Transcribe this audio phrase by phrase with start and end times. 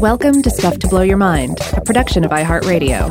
[0.00, 3.10] Welcome to Stuff to Blow Your Mind, a production of iHeartRadio.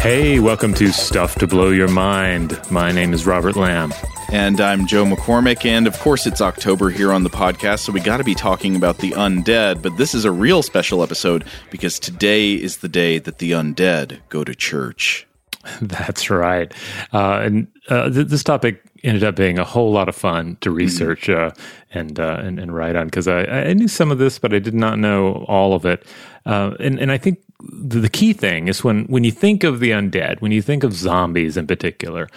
[0.00, 2.58] Hey, welcome to Stuff to Blow Your Mind.
[2.70, 3.92] My name is Robert Lamb.
[4.32, 5.64] And I'm Joe McCormick.
[5.64, 8.76] And of course, it's October here on the podcast, so we got to be talking
[8.76, 9.82] about the undead.
[9.82, 14.20] But this is a real special episode because today is the day that the undead
[14.28, 15.27] go to church.
[15.82, 16.72] That's right.
[17.12, 20.70] Uh, and uh, th- this topic ended up being a whole lot of fun to
[20.70, 21.36] research mm.
[21.36, 21.50] uh,
[21.92, 24.58] and, uh, and, and write on because I, I, knew some of this, but I
[24.58, 26.04] did not know all of it.
[26.46, 29.80] Uh, and and I think the, the, key thing is when when you think of
[29.80, 32.28] the undead, when you think of zombies in particular.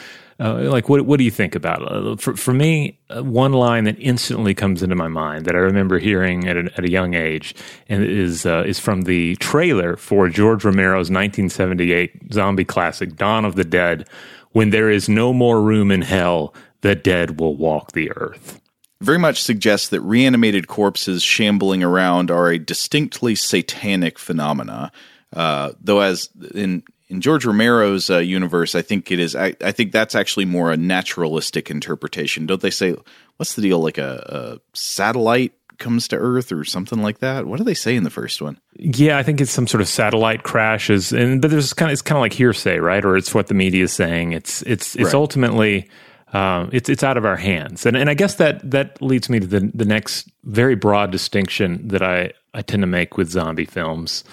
[0.42, 2.20] Uh, like what what do you think about it?
[2.20, 6.48] For, for me, one line that instantly comes into my mind that I remember hearing
[6.48, 7.54] at a, at a young age,
[7.88, 13.64] and is is from the trailer for George Romero's 1978 zombie classic Dawn of the
[13.64, 14.08] Dead,
[14.52, 18.60] when there is no more room in hell, the dead will walk the earth.
[19.00, 24.92] Very much suggests that reanimated corpses shambling around are a distinctly satanic phenomena.
[25.34, 29.36] Uh, though, as in in George Romero's uh, universe, I think it is.
[29.36, 32.46] I, I, think that's actually more a naturalistic interpretation.
[32.46, 32.96] Don't they say
[33.36, 33.80] what's the deal?
[33.80, 37.46] Like a, a satellite comes to Earth or something like that.
[37.46, 38.60] What do they say in the first one?
[38.78, 42.02] Yeah, I think it's some sort of satellite crashes, and but there's kind of it's
[42.02, 43.04] kind of like hearsay, right?
[43.04, 44.32] Or it's what the media is saying.
[44.32, 45.14] It's it's it's right.
[45.14, 45.90] ultimately.
[46.34, 49.42] Um, it's it's out of our hands, and and I guess that that leads me
[49.42, 53.66] to the the next very broad distinction that I I tend to make with zombie
[53.66, 54.24] films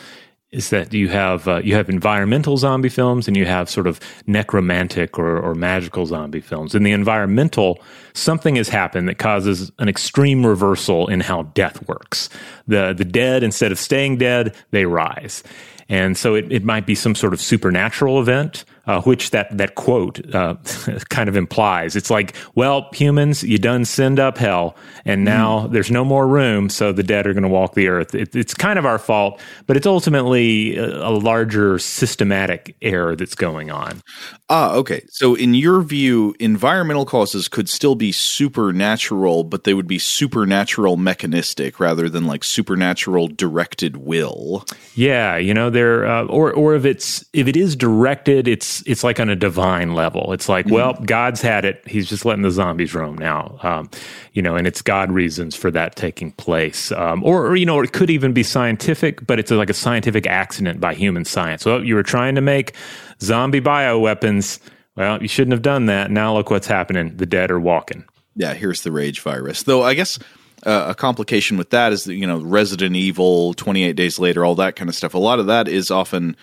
[0.51, 4.01] is that you have uh, you have environmental zombie films and you have sort of
[4.27, 6.75] necromantic or, or magical zombie films.
[6.75, 7.83] In the environmental,
[8.15, 12.31] something has happened that causes an extreme reversal in how death works.
[12.67, 15.43] The the dead instead of staying dead, they rise.
[15.91, 19.75] And so it, it might be some sort of supernatural event uh, which that that
[19.75, 20.55] quote uh,
[21.11, 21.95] kind of implies.
[21.95, 25.73] It's like, well, humans, you done send up hell, and now mm.
[25.73, 28.15] there's no more room, so the dead are going to walk the earth.
[28.15, 33.35] It, it's kind of our fault, but it's ultimately a, a, larger systematic error that's
[33.35, 34.03] going on.
[34.49, 35.05] Ah, okay.
[35.11, 40.97] So, in your view, environmental causes could still be supernatural, but they would be supernatural
[40.97, 44.65] mechanistic rather than like supernatural directed will.
[44.95, 49.05] Yeah, you know, they're uh, or or if it's if it is directed, it's it's
[49.05, 50.33] like on a divine level.
[50.33, 50.75] It's like, mm-hmm.
[50.75, 51.83] well, God's had it.
[51.87, 53.91] He's just letting the zombies roam now, um,
[54.33, 56.93] you know, and it's God reasons for that taking place.
[56.93, 60.27] Um, or, or, you know, it could even be scientific, but it's like a scientific
[60.27, 61.63] accident by human science.
[61.63, 62.75] So you were trying to make
[63.21, 64.61] zombie bioweapons.
[64.97, 66.11] Well, you shouldn't have done that.
[66.11, 67.17] Now look what's happening.
[67.17, 68.05] The dead are walking.
[68.35, 69.65] Yeah, here's the rage virus.
[69.65, 70.19] Though I guess
[70.65, 74.45] uh, a complication with that is that you know Resident Evil, Twenty Eight Days Later,
[74.45, 75.15] all that kind of stuff.
[75.15, 76.37] A lot of that is often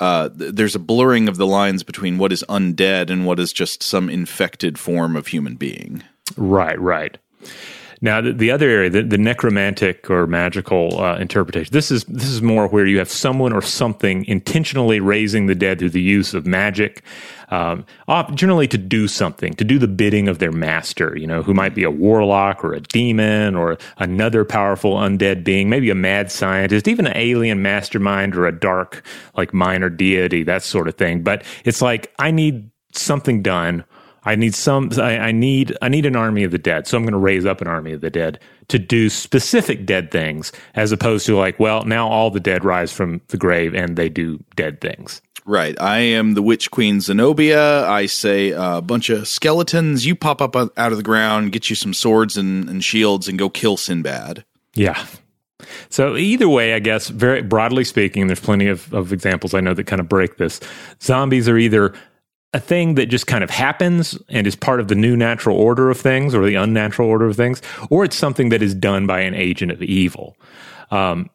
[0.00, 3.82] uh, there's a blurring of the lines between what is undead and what is just
[3.82, 6.02] some infected form of human being.
[6.36, 7.18] Right, right.
[8.00, 12.28] Now, the, the other area, the, the, necromantic or magical uh, interpretation, this is this
[12.28, 16.34] is more where you have someone or something intentionally raising the dead through the use
[16.34, 17.02] of magic,
[17.48, 17.86] um,
[18.34, 21.16] generally to do something, to do the bidding of their master.
[21.16, 25.70] You know, who might be a warlock or a demon or another powerful undead being,
[25.70, 29.02] maybe a mad scientist, even an alien mastermind or a dark
[29.36, 31.22] like minor deity, that sort of thing.
[31.22, 33.84] But it's like I need something done
[34.26, 34.90] I need some.
[34.98, 35.76] I, I, need.
[35.80, 36.86] I need an army of the dead.
[36.86, 38.38] So I'm going to raise up an army of the dead
[38.68, 42.92] to do specific dead things, as opposed to like, well, now all the dead rise
[42.92, 45.22] from the grave and they do dead things.
[45.44, 45.80] Right.
[45.80, 47.88] I am the witch queen Zenobia.
[47.88, 50.04] I say a bunch of skeletons.
[50.04, 53.38] You pop up out of the ground, get you some swords and, and shields, and
[53.38, 54.44] go kill Sinbad.
[54.74, 55.06] Yeah.
[55.88, 59.72] So either way, I guess, very broadly speaking, there's plenty of, of examples I know
[59.72, 60.60] that kind of break this.
[61.00, 61.94] Zombies are either
[62.52, 65.90] a thing that just kind of happens and is part of the new natural order
[65.90, 69.20] of things or the unnatural order of things, or it's something that is done by
[69.20, 70.36] an agent of evil.
[70.90, 71.28] Um,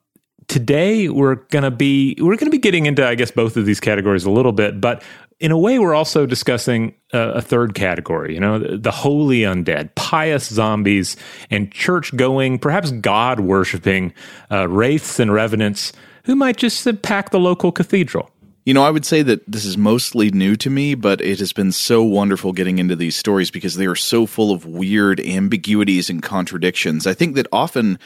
[0.47, 3.66] today we're going to be we're going to be getting into I guess both of
[3.66, 5.03] these categories a little bit, but
[5.39, 9.40] in a way we're also discussing a, a third category, you know, the, the holy
[9.40, 11.17] undead, pious zombies
[11.49, 14.13] and church going, perhaps God worshiping
[14.52, 15.93] uh, wraiths and revenants
[16.25, 18.29] who might just pack the local cathedral.
[18.63, 21.52] You know, I would say that this is mostly new to me, but it has
[21.52, 26.11] been so wonderful getting into these stories because they are so full of weird ambiguities
[26.11, 27.08] and contradictions.
[27.08, 27.97] I think that often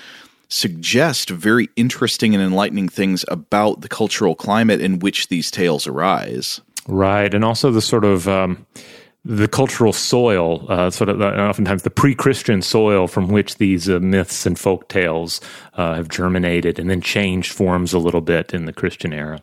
[0.48, 6.62] suggest very interesting and enlightening things about the cultural climate in which these tales arise.
[6.88, 8.66] Right, and also the sort of um,
[9.26, 14.00] the cultural soil, uh, sort of uh, oftentimes the pre-Christian soil from which these uh,
[14.00, 15.42] myths and folk tales
[15.74, 19.42] uh, have germinated, and then changed forms a little bit in the Christian era.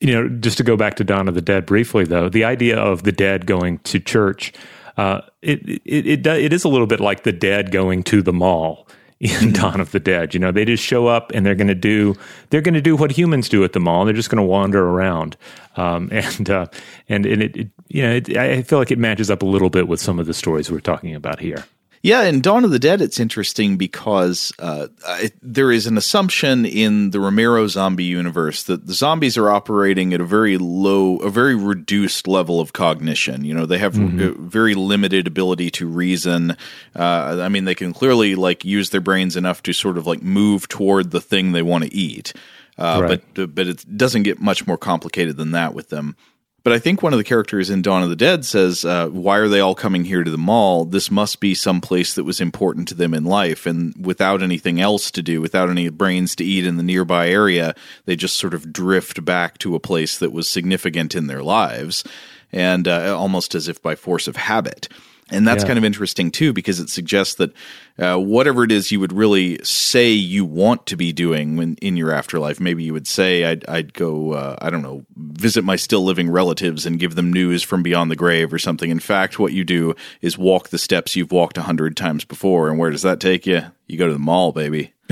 [0.00, 2.78] You know, just to go back to Dawn of the Dead briefly, though, the idea
[2.78, 4.52] of the dead going to church,
[4.96, 8.32] uh, it, it, it, it is a little bit like the dead going to the
[8.32, 8.88] mall
[9.20, 9.52] in.
[9.52, 10.34] Dawn of the Dead.
[10.34, 12.14] You know, they just show up and they're going to do
[12.50, 14.04] they're going to do what humans do at the mall.
[14.04, 15.36] They're just going to wander around,
[15.76, 16.66] um, and uh,
[17.08, 19.70] and and it, it you know it, I feel like it matches up a little
[19.70, 21.64] bit with some of the stories we're talking about here.
[22.04, 24.88] Yeah, in Dawn of the Dead, it's interesting because uh,
[25.22, 30.12] it, there is an assumption in the Romero zombie universe that the zombies are operating
[30.12, 33.46] at a very low, a very reduced level of cognition.
[33.46, 34.46] You know, they have mm-hmm.
[34.46, 36.58] very limited ability to reason.
[36.94, 40.22] Uh, I mean, they can clearly like use their brains enough to sort of like
[40.22, 42.34] move toward the thing they want to eat.
[42.76, 43.22] Uh, right.
[43.34, 46.16] But but it doesn't get much more complicated than that with them.
[46.64, 49.36] But I think one of the characters in Dawn of the Dead says, uh, Why
[49.36, 50.86] are they all coming here to the mall?
[50.86, 53.66] This must be some place that was important to them in life.
[53.66, 57.74] And without anything else to do, without any brains to eat in the nearby area,
[58.06, 62.02] they just sort of drift back to a place that was significant in their lives.
[62.50, 64.88] And uh, almost as if by force of habit.
[65.34, 65.68] And that's yeah.
[65.68, 67.52] kind of interesting too, because it suggests that
[67.98, 71.96] uh, whatever it is you would really say you want to be doing when in
[71.96, 75.76] your afterlife, maybe you would say, I'd, I'd go, uh, I don't know, visit my
[75.76, 78.90] still living relatives and give them news from beyond the grave or something.
[78.90, 82.68] In fact, what you do is walk the steps you've walked a hundred times before.
[82.68, 83.62] And where does that take you?
[83.86, 84.92] You go to the mall, baby.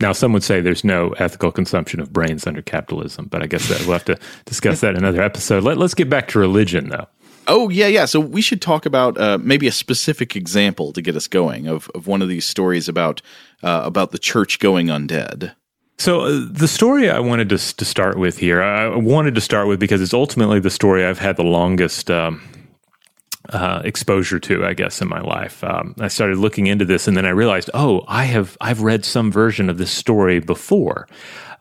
[0.00, 3.68] Now, some would say there's no ethical consumption of brains under capitalism, but I guess
[3.68, 5.62] that we'll have to discuss that in another episode.
[5.62, 7.06] Let, us get back to religion, though.
[7.48, 8.04] Oh yeah, yeah.
[8.04, 11.90] So we should talk about uh, maybe a specific example to get us going of
[11.94, 13.22] of one of these stories about
[13.62, 15.54] uh, about the church going undead.
[15.98, 19.68] So uh, the story I wanted to to start with here, I wanted to start
[19.68, 22.10] with because it's ultimately the story I've had the longest.
[22.10, 22.42] Um,
[23.50, 25.62] uh, exposure to, I guess, in my life.
[25.62, 29.04] Um, I started looking into this, and then I realized, oh, I have I've read
[29.04, 31.06] some version of this story before.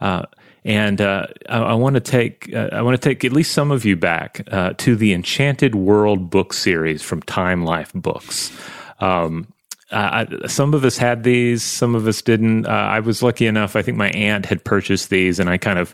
[0.01, 0.23] Uh,
[0.65, 3.71] and uh, I, I want to take uh, I want to take at least some
[3.71, 8.51] of you back uh, to the Enchanted World book series from Time Life Books.
[8.99, 9.53] Um,
[9.91, 12.65] I, some of us had these, some of us didn't.
[12.65, 13.75] Uh, I was lucky enough.
[13.75, 15.93] I think my aunt had purchased these, and I kind of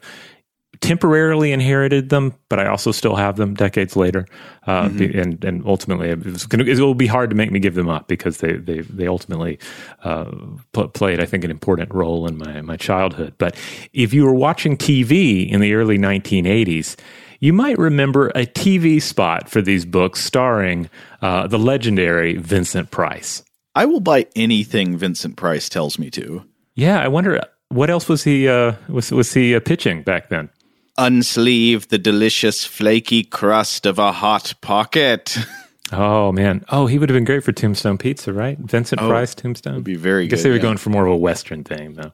[0.80, 4.26] temporarily inherited them, but I also still have them decades later.
[4.66, 5.20] Uh, mm-hmm.
[5.20, 7.90] and and ultimately, it, was gonna, it will be hard to make me give them
[7.90, 9.60] up because they they they ultimately
[10.04, 10.32] uh,
[10.72, 13.34] pl- played, I think, an important role in my my childhood.
[13.38, 13.56] But
[13.94, 16.96] if you were watching TV in the early 1980s.
[17.44, 20.92] You might remember a TV spot for these books starring
[21.24, 23.44] uh, the legendary Vincent Price.
[23.74, 26.46] I will buy anything Vincent Price tells me to.
[26.76, 30.50] Yeah, I wonder what else was he uh, was was he uh, pitching back then?
[30.98, 35.38] Unsleeve the delicious flaky crust of a hot pocket.
[35.94, 36.64] Oh man!
[36.70, 38.58] Oh, he would have been great for Tombstone Pizza, right?
[38.58, 39.76] Vincent oh, Price, Tombstone.
[39.76, 40.24] Would be very.
[40.24, 40.62] I guess good, they were yeah.
[40.62, 42.14] going for more of a Western thing, though.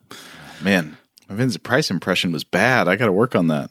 [0.64, 0.98] Man,
[1.30, 2.88] my Vincent Price impression was bad.
[2.88, 3.70] I got to work on that.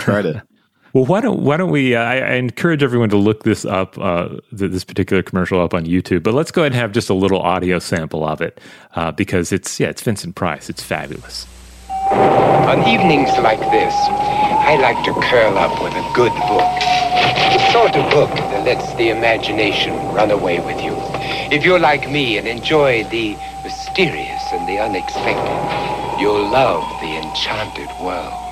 [0.00, 0.42] Try to.
[0.92, 1.96] well, why don't why don't we?
[1.96, 5.86] Uh, I, I, encourage everyone to look this up, uh, this particular commercial up on
[5.86, 6.22] YouTube.
[6.22, 8.60] But let's go ahead and have just a little audio sample of it
[8.94, 10.70] uh, because it's yeah, it's Vincent Price.
[10.70, 11.46] It's fabulous.
[12.68, 13.94] On evenings like this,
[14.64, 16.72] I like to curl up with a good book.
[17.52, 20.94] The sort of book that lets the imagination run away with you.
[21.50, 27.90] If you're like me and enjoy the mysterious and the unexpected, you'll love the enchanted
[28.00, 28.42] world.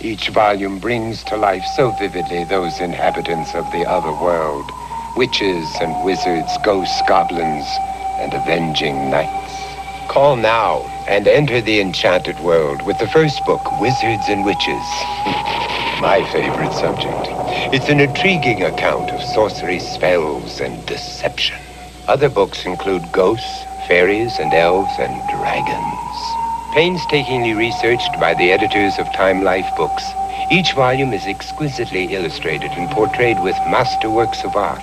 [0.00, 4.70] Each volume brings to life so vividly those inhabitants of the other world.
[5.16, 7.66] Witches and wizards, ghosts, goblins,
[8.20, 9.49] and avenging knights.
[10.10, 14.86] Call now and enter the enchanted world with the first book, Wizards and Witches.
[16.02, 17.28] My favorite subject.
[17.72, 21.58] It's an intriguing account of sorcery, spells, and deception.
[22.08, 26.74] Other books include ghosts, fairies, and elves, and dragons.
[26.74, 30.02] Painstakingly researched by the editors of Time Life Books,
[30.50, 34.82] each volume is exquisitely illustrated and portrayed with masterworks of art.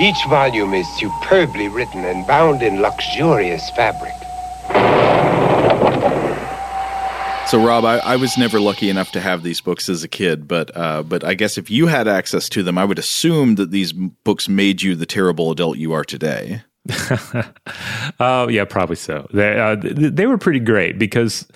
[0.00, 4.17] Each volume is superbly written and bound in luxurious fabric.
[7.48, 10.46] So, Rob, I, I, was never lucky enough to have these books as a kid,
[10.46, 13.70] but uh, but I guess if you had access to them, I would assume that
[13.70, 16.60] these books made you the terrible adult you are today.
[18.20, 19.26] Oh, yeah, probably so.
[19.32, 21.48] They uh, they were pretty great because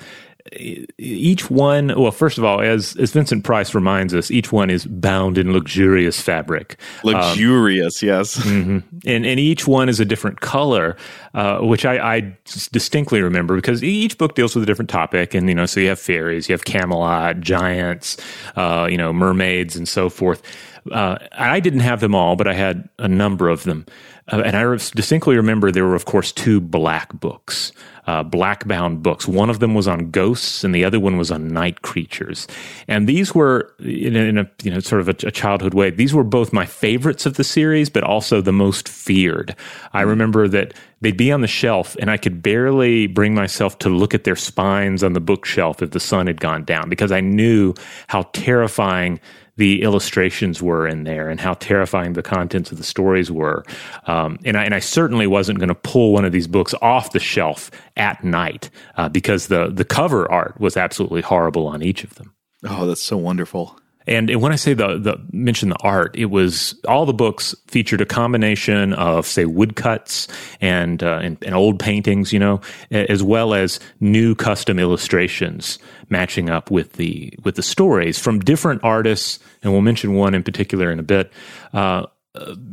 [0.99, 4.85] each one well first of all as as vincent price reminds us each one is
[4.87, 8.79] bound in luxurious fabric luxurious um, yes mm-hmm.
[9.07, 10.97] and and each one is a different color
[11.35, 15.49] uh, which I, I distinctly remember because each book deals with a different topic and
[15.49, 18.17] you know so you have fairies you have camelot giants
[18.57, 20.43] uh, you know mermaids and so forth
[20.91, 23.87] uh, I didn't have them all, but I had a number of them.
[24.29, 27.73] Uh, and I distinctly remember there were, of course, two black books,
[28.07, 29.27] uh, black bound books.
[29.27, 32.47] One of them was on ghosts, and the other one was on night creatures.
[32.87, 35.91] And these were, in a, in a you know, sort of a, a, childhood way,
[35.91, 39.57] these were both my favorites of the series, but also the most feared.
[39.93, 43.89] I remember that they'd be on the shelf, and I could barely bring myself to
[43.89, 47.21] look at their spines on the bookshelf if the sun had gone down because I
[47.21, 47.75] knew
[48.07, 49.19] how terrifying
[49.63, 53.65] the illustrations were in there and how terrifying the contents of the stories were.
[54.09, 57.13] Um, and, I, and I certainly wasn't going to pull one of these books off
[57.13, 62.03] the shelf at night uh, because the, the cover art was absolutely horrible on each
[62.03, 62.35] of them.
[62.65, 63.79] Oh, that's so wonderful.
[64.07, 68.01] And when I say the, the mention the art, it was all the books featured
[68.01, 70.29] a combination of say woodcuts
[70.61, 75.79] and, uh, and, and old paintings, you know, as well as new custom illustrations
[76.09, 79.39] matching up with the with the stories from different artists.
[79.63, 81.33] And we'll mention one in particular in a bit.
[81.73, 82.07] Uh,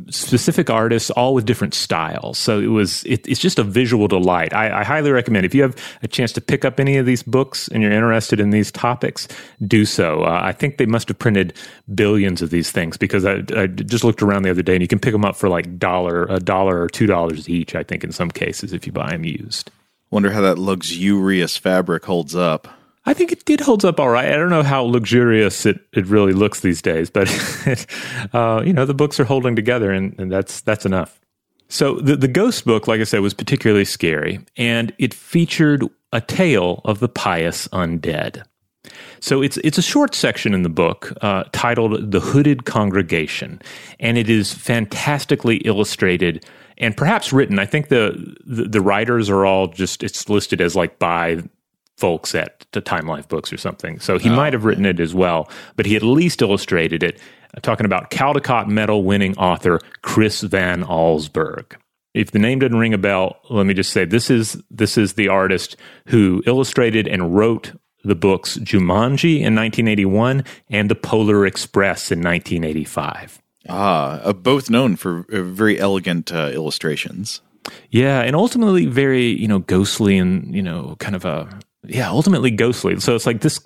[0.08, 2.38] specific artists, all with different styles.
[2.38, 4.54] So it was it, it's just a visual delight.
[4.54, 7.22] I, I, highly recommend if you have a chance to pick up any of these
[7.22, 9.28] books and you're interested in these topics,
[9.66, 10.22] do so.
[10.24, 11.52] Uh, I think they must have printed
[11.94, 14.88] billions of these things because I, I, just looked around the other day and you
[14.88, 17.74] can pick them up for like dollar a dollar or two dollars each.
[17.74, 19.70] I think in some cases if you buy them used.
[20.10, 22.79] Wonder how that luxurious fabric holds up.
[23.06, 24.28] I think it, it holds up all right.
[24.28, 27.28] I don't know how luxurious it, it really looks these days, but
[28.34, 31.20] uh, you know the books are holding together, and, and that's that's enough.
[31.68, 36.20] So the the ghost book, like I said, was particularly scary, and it featured a
[36.20, 38.42] tale of the pious undead.
[39.20, 43.62] So it's it's a short section in the book uh, titled "The Hooded Congregation,"
[43.98, 46.44] and it is fantastically illustrated
[46.80, 47.58] and perhaps written.
[47.58, 51.42] I think the, the, the writers are all just it's listed as like by
[52.00, 54.00] folks at the Time Life Books or something.
[54.00, 57.20] So he oh, might have written it as well, but he at least illustrated it.
[57.54, 61.76] Uh, talking about Caldecott Medal winning author Chris Van Allsburg.
[62.14, 65.12] If the name doesn't ring a bell, let me just say this is this is
[65.12, 65.76] the artist
[66.06, 73.42] who illustrated and wrote the books Jumanji in 1981 and The Polar Express in 1985.
[73.68, 77.42] Ah, uh, both known for uh, very elegant uh, illustrations.
[77.90, 82.50] Yeah, and ultimately very, you know, ghostly and, you know, kind of a yeah, ultimately
[82.50, 83.00] ghostly.
[83.00, 83.58] So it's like this.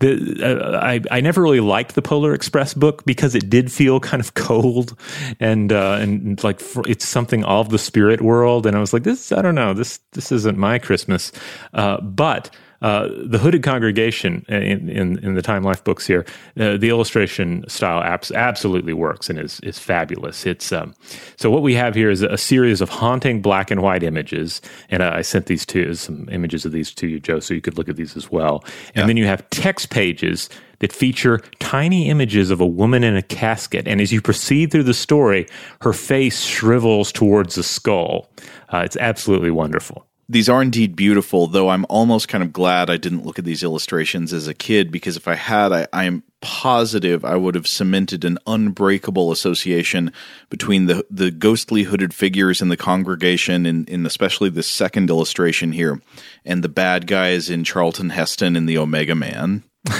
[0.00, 4.00] The uh, I I never really liked the Polar Express book because it did feel
[4.00, 4.98] kind of cold
[5.40, 8.66] and uh, and like it's something of the spirit world.
[8.66, 9.72] And I was like, this I don't know.
[9.72, 11.32] This this isn't my Christmas.
[11.72, 12.50] Uh, but
[12.84, 16.26] uh, the hooded congregation in, in, in, the Time Life books here,
[16.60, 20.44] uh, the illustration style abs- absolutely works and is is fabulous.
[20.44, 20.94] It's um,
[21.38, 24.60] so what we have here is a series of haunting black and white images,
[24.90, 27.62] and uh, I sent these to some images of these to you, Joe, so you
[27.62, 28.62] could look at these as well.
[28.88, 29.06] And yeah.
[29.06, 30.50] then you have text pages
[30.80, 33.88] that feature tiny images of a woman in a casket.
[33.88, 35.46] And as you proceed through the story,
[35.80, 38.28] her face shrivels towards the skull.
[38.70, 42.96] Uh, it's absolutely wonderful these are indeed beautiful, though I'm almost kind of glad I
[42.96, 47.24] didn't look at these illustrations as a kid because if I had, I, I'm positive
[47.24, 50.12] I would have cemented an unbreakable association
[50.50, 55.72] between the the ghostly hooded figures in the congregation, in, in especially the second illustration
[55.72, 56.00] here,
[56.44, 59.62] and the bad guys in Charlton Heston and the Omega Man.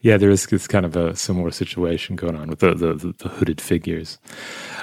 [0.00, 3.28] yeah, there is this kind of a similar situation going on with the, the, the
[3.28, 4.18] hooded figures.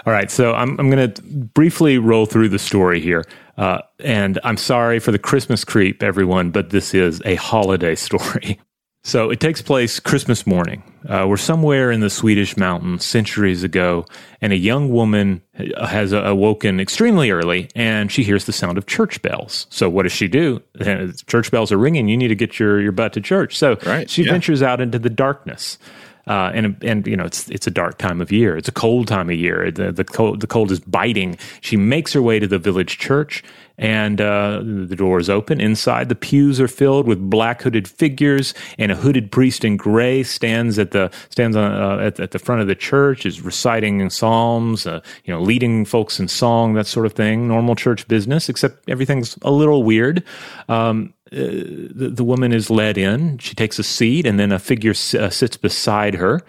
[0.06, 3.24] All right, so I'm, I'm going to briefly roll through the story here.
[3.58, 8.60] Uh, and I'm sorry for the Christmas creep, everyone, but this is a holiday story.
[9.06, 10.82] So it takes place Christmas morning.
[11.10, 14.06] Uh, we're somewhere in the Swedish mountains centuries ago,
[14.40, 15.42] and a young woman
[15.78, 19.68] has awoken extremely early, and she hears the sound of church bells.
[19.70, 20.62] So what does she do?
[21.28, 22.08] Church bells are ringing.
[22.08, 23.58] You need to get your, your butt to church.
[23.58, 24.32] So right, she yeah.
[24.32, 25.78] ventures out into the darkness.
[26.26, 28.56] Uh, and and you know it's it's a dark time of year.
[28.56, 29.70] It's a cold time of year.
[29.72, 31.38] The the cold the cold is biting.
[31.60, 33.44] She makes her way to the village church,
[33.78, 35.60] and uh, the doors open.
[35.60, 40.24] Inside, the pews are filled with black hooded figures, and a hooded priest in gray
[40.24, 44.10] stands at the stands on, uh, at, at, the front of the church, is reciting
[44.10, 47.48] psalms, uh, you know, leading folks in song, that sort of thing.
[47.48, 50.24] Normal church business, except everything's a little weird.
[50.70, 53.38] Um, the, the, woman is led in.
[53.40, 56.42] She takes a seat, and then a figure uh, sits beside her.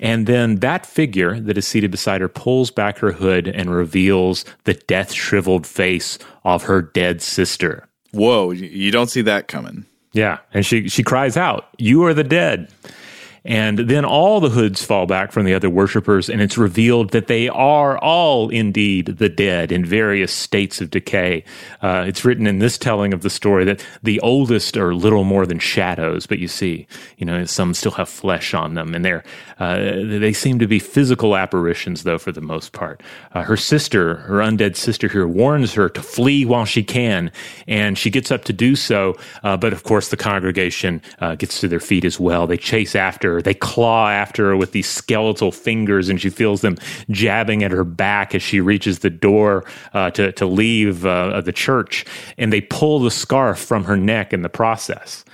[0.00, 4.44] And then that figure that is seated beside her pulls back her hood and reveals
[4.64, 7.88] the death shriveled face of her dead sister.
[8.12, 9.86] Whoa, you don't see that coming.
[10.12, 10.38] Yeah.
[10.54, 12.70] And she, she cries out, You are the dead.
[13.48, 17.28] And then all the hoods fall back from the other worshippers, and it's revealed that
[17.28, 21.44] they are all indeed the dead in various states of decay.
[21.80, 25.46] Uh, it's written in this telling of the story that the oldest are little more
[25.46, 26.86] than shadows, but you see,
[27.16, 29.24] you know, some still have flesh on them, and they're
[29.58, 33.02] uh, they seem to be physical apparitions, though, for the most part.
[33.32, 37.32] Uh, her sister, her undead sister here, warns her to flee while she can,
[37.66, 39.16] and she gets up to do so.
[39.42, 42.46] Uh, but of course, the congregation uh, gets to their feet as well.
[42.46, 46.76] They chase after they claw after her with these skeletal fingers, and she feels them
[47.10, 51.52] jabbing at her back as she reaches the door uh, to to leave uh, the
[51.52, 52.04] church,
[52.36, 55.24] and they pull the scarf from her neck in the process.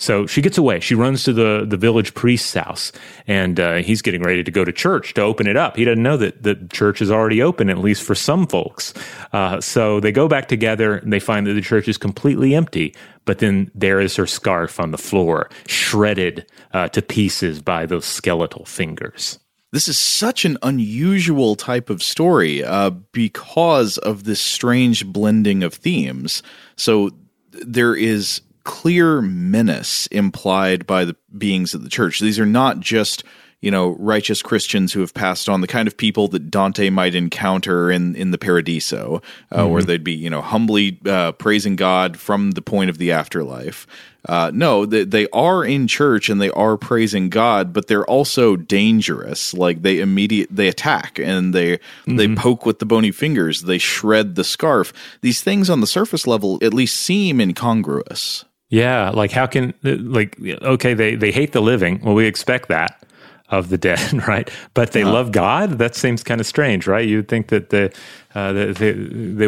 [0.00, 0.78] So she gets away.
[0.78, 2.92] She runs to the, the village priest's house,
[3.26, 5.76] and uh, he's getting ready to go to church to open it up.
[5.76, 8.94] He doesn't know that the church is already open, at least for some folks.
[9.32, 12.94] Uh, so they go back together, and they find that the church is completely empty.
[13.24, 18.04] But then there is her scarf on the floor, shredded uh, to pieces by those
[18.04, 19.40] skeletal fingers.
[19.72, 25.74] This is such an unusual type of story uh, because of this strange blending of
[25.74, 26.42] themes.
[26.76, 27.10] So
[27.50, 32.20] there is clear menace implied by the beings of the church.
[32.20, 33.24] These are not just
[33.62, 37.14] you know righteous Christians who have passed on the kind of people that Dante might
[37.14, 39.72] encounter in in the Paradiso, uh, mm-hmm.
[39.72, 43.86] where they'd be you know humbly uh, praising God from the point of the afterlife.
[44.28, 48.56] Uh, no, they, they are in church and they are praising God, but they're also
[48.56, 49.54] dangerous.
[49.54, 52.16] Like they immediate they attack and they mm-hmm.
[52.16, 54.92] they poke with the bony fingers, they shred the scarf.
[55.22, 58.44] These things on the surface level at least seem incongruous.
[58.70, 62.00] Yeah, like how can like okay they they hate the living.
[62.02, 63.02] Well, we expect that
[63.48, 64.50] of the dead, right?
[64.74, 65.78] But they uh love God.
[65.78, 67.06] That seems kind of strange, right?
[67.06, 67.92] You'd think that the,
[68.34, 68.92] uh, the, the,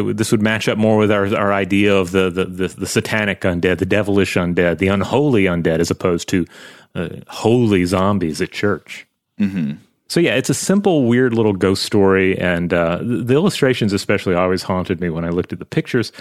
[0.03, 2.87] the, this would match up more with our our idea of the, the the, the
[2.87, 6.45] satanic undead, the devilish undead, the unholy undead, as opposed to
[6.95, 9.05] uh, holy zombies at church.
[9.39, 9.73] Mm-hmm.
[10.07, 14.63] So yeah, it's a simple, weird little ghost story, and uh, the illustrations especially always
[14.63, 16.11] haunted me when I looked at the pictures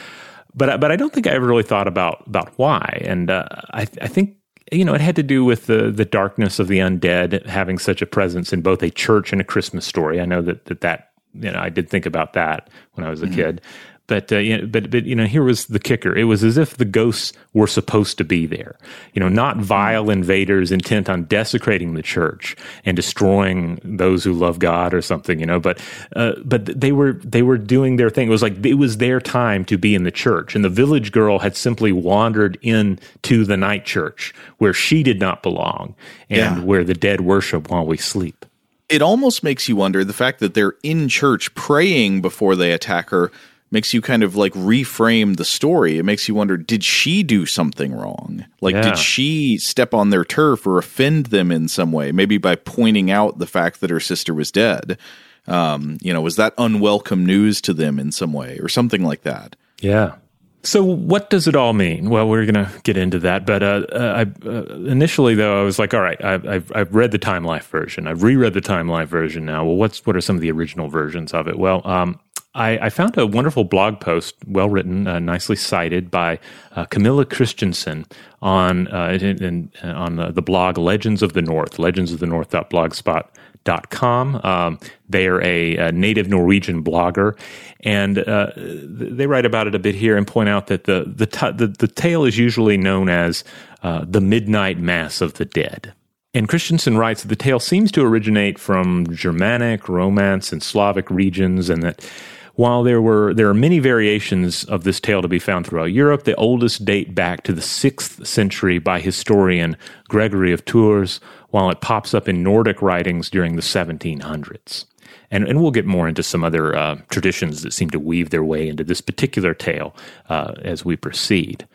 [0.54, 3.00] but but I don't think I ever really thought about about why.
[3.04, 4.36] And uh, I I think
[4.72, 8.02] you know it had to do with the the darkness of the undead having such
[8.02, 10.20] a presence in both a church and a Christmas story.
[10.20, 13.22] I know that that that you know I did think about that when I was
[13.22, 13.34] a mm-hmm.
[13.34, 13.62] kid.
[14.10, 16.16] But uh, you know, but but you know, here was the kicker.
[16.16, 18.74] It was as if the ghosts were supposed to be there.
[19.14, 24.58] You know, not vile invaders intent on desecrating the church and destroying those who love
[24.58, 25.38] God or something.
[25.38, 25.80] You know, but
[26.16, 28.26] uh, but they were they were doing their thing.
[28.26, 31.12] It was like it was their time to be in the church, and the village
[31.12, 35.94] girl had simply wandered into the night church where she did not belong
[36.28, 36.64] and yeah.
[36.64, 38.44] where the dead worship while we sleep
[38.88, 43.10] it almost makes you wonder the fact that they're in church praying before they attack
[43.10, 43.30] her
[43.70, 45.98] makes you kind of like reframe the story.
[45.98, 48.46] It makes you wonder did she do something wrong?
[48.60, 48.82] Like, yeah.
[48.82, 52.12] did she step on their turf or offend them in some way?
[52.12, 54.98] Maybe by pointing out the fact that her sister was dead.
[55.46, 59.22] Um, you know, was that unwelcome news to them in some way or something like
[59.22, 59.56] that?
[59.80, 60.16] Yeah.
[60.62, 62.10] So, what does it all mean?
[62.10, 63.46] Well, we're going to get into that.
[63.46, 66.94] But uh, uh, I, uh, initially, though, I was like, "All right, I've, I've, I've
[66.94, 68.06] read the Time Life version.
[68.06, 69.64] I've reread the Time Life version now.
[69.64, 71.58] Well, what's what are some of the original versions of it?
[71.58, 72.20] Well, um,
[72.54, 76.40] I, I, found a wonderful blog post, well written, uh, nicely cited by
[76.72, 78.06] uh, Camilla Christensen
[78.42, 82.26] on uh, in, in, uh, on the, blog Legends of the North, Legends of the
[82.26, 84.40] legendsofthenorth.blogspot.com.
[84.42, 87.38] Um, they are a, a, native Norwegian blogger,
[87.80, 91.26] and uh, they write about it a bit here and point out that the the
[91.26, 93.44] t- the, the, tale is usually known as
[93.82, 95.92] the Midnight Mass of the Dead.
[96.32, 101.68] And Christensen writes that the tale seems to originate from Germanic, Romance, and Slavic regions,
[101.68, 102.08] and that
[102.54, 106.24] while there were there are many variations of this tale to be found throughout Europe,
[106.24, 109.76] the oldest date back to the sixth century by historian
[110.08, 114.84] Gregory of Tours, while it pops up in Nordic writings during the 1700s.
[115.32, 118.42] And, and we'll get more into some other uh, traditions that seem to weave their
[118.42, 119.94] way into this particular tale
[120.28, 121.66] uh, as we proceed.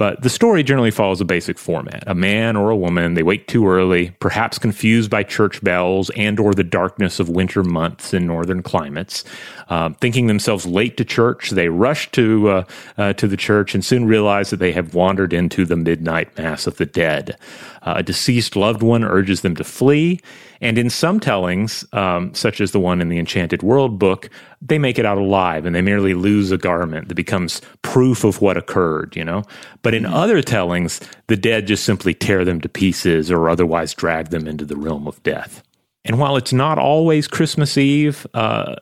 [0.00, 2.04] But the story generally follows a basic format.
[2.06, 6.40] A man or a woman, they wake too early, perhaps confused by church bells and
[6.40, 9.24] or the darkness of winter months in northern climates.
[9.68, 12.64] Uh, thinking themselves late to church, they rush to uh,
[12.96, 16.66] uh, to the church and soon realize that they have wandered into the midnight mass
[16.66, 17.36] of the dead.
[17.82, 20.18] Uh, a deceased loved one urges them to flee,
[20.60, 24.28] and in some tellings, um, such as the one in the Enchanted World book,
[24.60, 28.42] they make it out alive and they merely lose a garment that becomes proof of
[28.42, 29.42] what occurred, you know?
[29.82, 30.14] But in mm-hmm.
[30.14, 34.64] other tellings, the dead just simply tear them to pieces or otherwise drag them into
[34.64, 35.62] the realm of death.
[36.04, 38.76] and while it's not always Christmas Eve, uh,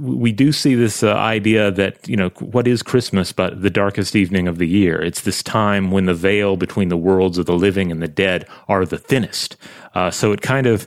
[0.00, 4.16] we do see this uh, idea that, you know, what is Christmas but the darkest
[4.16, 5.00] evening of the year?
[5.02, 8.48] It's this time when the veil between the worlds of the living and the dead
[8.68, 9.56] are the thinnest.
[9.94, 10.86] Uh, so it kind of,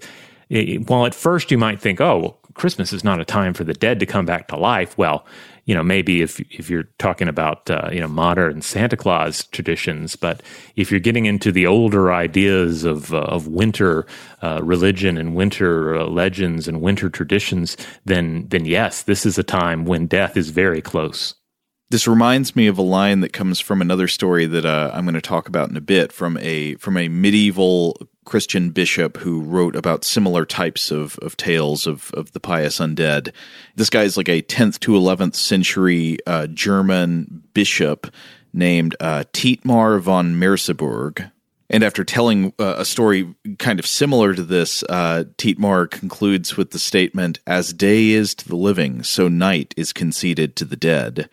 [0.50, 3.63] it, while at first you might think, oh, well, Christmas is not a time for
[3.63, 4.98] the dead to come back to life.
[4.98, 5.24] Well,
[5.69, 10.15] you know, maybe if if you're talking about uh, you know modern Santa Claus traditions,
[10.15, 10.41] but
[10.75, 14.08] if you're getting into the older ideas of uh, of winter
[14.41, 19.43] uh, religion and winter uh, legends and winter traditions, then then yes, this is a
[19.43, 21.36] time when death is very close.
[21.91, 25.15] This reminds me of a line that comes from another story that uh, I'm going
[25.15, 29.75] to talk about in a bit from a from a medieval Christian bishop who wrote
[29.75, 33.34] about similar types of, of tales of, of the pious undead.
[33.75, 38.13] This guy is like a 10th to 11th century uh, German bishop
[38.54, 41.32] named uh, Thietmar von Merseburg.
[41.71, 46.69] And after telling uh, a story kind of similar to this, uh, Thietmar concludes with
[46.69, 51.30] the statement As day is to the living, so night is conceded to the dead.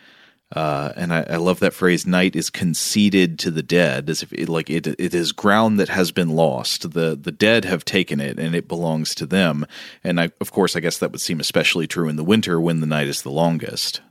[0.54, 4.32] Uh, and I, I, love that phrase night is conceded to the dead as if
[4.32, 6.92] it, like it it is ground that has been lost.
[6.92, 9.66] The the dead have taken it and it belongs to them.
[10.04, 12.78] And I, of course i guess that would seem especially true in the winter when
[12.78, 14.02] the night is the longest.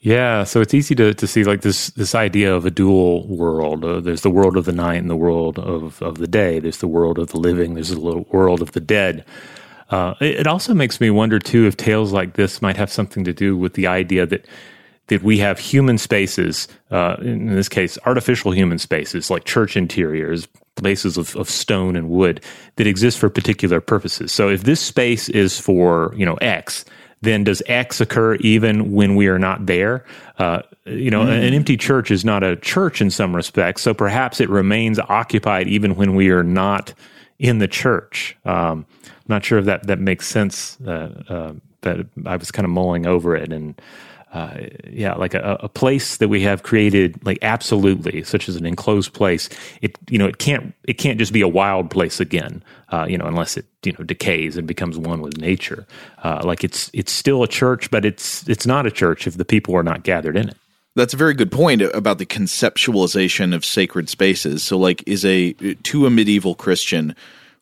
[0.00, 3.84] Yeah so it's easy to, to see like this this idea of a dual world.
[3.84, 6.58] Uh, there's the world of the night and the world of, of the day.
[6.58, 7.74] There's the world of the living.
[7.74, 9.24] There's the world of the dead.
[9.88, 13.22] Uh, it, it also makes me wonder too if tales like this might have something
[13.22, 14.46] to do with the idea that
[15.10, 20.46] that we have human spaces, uh, in this case, artificial human spaces like church interiors,
[20.76, 22.40] places of, of stone and wood
[22.76, 24.30] that exist for particular purposes.
[24.30, 26.84] So if this space is for, you know, X,
[27.22, 30.04] then does X occur even when we are not there?
[30.38, 31.46] Uh, you know, mm.
[31.46, 33.82] an empty church is not a church in some respects.
[33.82, 36.94] So perhaps it remains occupied even when we are not
[37.40, 38.36] in the church.
[38.44, 40.80] Um, I'm not sure if that, that makes sense.
[40.80, 43.74] Uh, uh, but I was kind of mulling over it and
[44.32, 48.64] uh, yeah, like a, a, place that we have created, like absolutely, such as an
[48.64, 49.48] enclosed place.
[49.82, 52.62] It you know it can't it can't just be a wild place again.
[52.90, 55.84] Uh, you know, unless it you know decays and becomes one with nature.
[56.22, 59.44] Uh, like it's it's still a church, but it's it's not a church if the
[59.44, 60.56] people are not gathered in it.
[60.96, 64.62] That's a very good point about the conceptualization of sacred spaces.
[64.62, 67.16] So, like, is a to a medieval Christian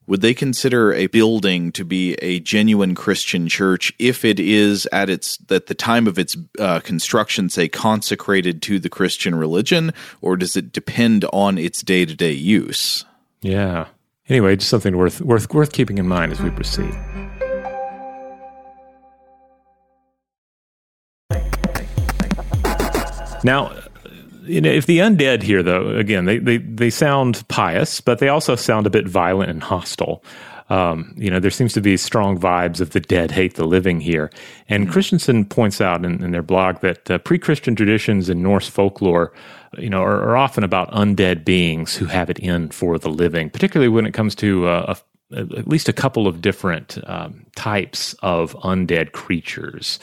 [0.09, 5.11] would they consider a building to be a genuine Christian church if it is at
[5.11, 9.92] its at the time of its uh, construction, say, consecrated to the Christian religion,
[10.23, 13.05] or does it depend on its day to day use?
[13.42, 13.87] Yeah.
[14.29, 16.94] Anyway, just something worth worth worth keeping in mind as we proceed.
[23.44, 23.71] Now,
[24.48, 28.28] you know, if the undead here, though, again, they, they, they sound pious, but they
[28.28, 30.22] also sound a bit violent and hostile.
[30.70, 34.00] Um, you know, there seems to be strong vibes of the dead hate the living
[34.00, 34.30] here.
[34.68, 34.92] And mm-hmm.
[34.92, 39.32] Christensen points out in, in their blog that uh, pre Christian traditions in Norse folklore,
[39.78, 43.50] you know, are, are, often about undead beings who have it in for the living,
[43.50, 44.94] particularly when it comes to uh,
[45.32, 49.98] a, at least a couple of different um, types of undead creatures.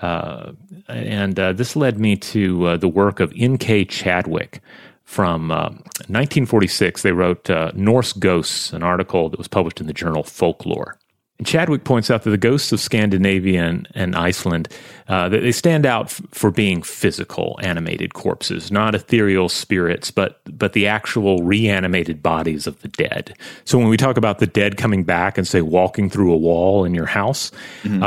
[0.00, 0.52] Uh,
[0.88, 3.84] and uh, this led me to uh, the work of N.K.
[3.84, 4.60] Chadwick
[5.04, 7.02] from 1946.
[7.02, 10.96] They wrote Norse Ghosts, an article that was published in the journal Folklore.
[11.40, 14.68] And Chadwick points out that the ghosts of Scandinavia and, Iceland
[15.08, 20.74] uh, they stand out f- for being physical, animated corpses, not ethereal spirits, but but
[20.74, 23.34] the actual reanimated bodies of the dead.
[23.64, 26.84] So when we talk about the dead coming back and say walking through a wall
[26.84, 27.50] in your house,
[27.84, 28.02] mm-hmm.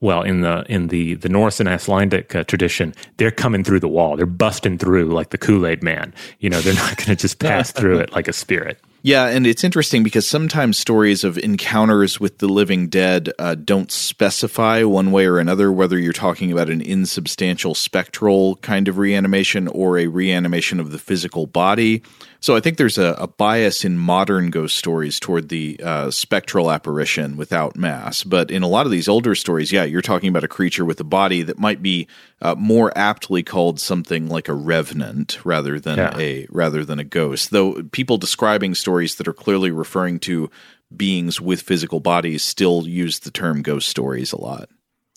[0.00, 3.88] Well, in the in the the Norse and Icelandic uh, tradition, they're coming through the
[3.88, 4.16] wall.
[4.16, 6.14] They're busting through like the Kool Aid Man.
[6.38, 8.80] You know, they're not going to just pass through it like a spirit.
[9.02, 13.92] Yeah, and it's interesting because sometimes stories of encounters with the living dead uh, don't
[13.92, 19.68] specify one way or another whether you're talking about an insubstantial spectral kind of reanimation
[19.68, 22.02] or a reanimation of the physical body.
[22.40, 26.70] So I think there's a, a bias in modern ghost stories toward the uh, spectral
[26.70, 28.22] apparition without mass.
[28.22, 31.00] But in a lot of these older stories, yeah, you're talking about a creature with
[31.00, 32.06] a body that might be
[32.40, 36.16] uh, more aptly called something like a revenant rather than yeah.
[36.16, 37.50] a rather than a ghost.
[37.50, 40.50] Though people describing stories that are clearly referring to
[40.96, 44.68] beings with physical bodies still use the term ghost stories a lot.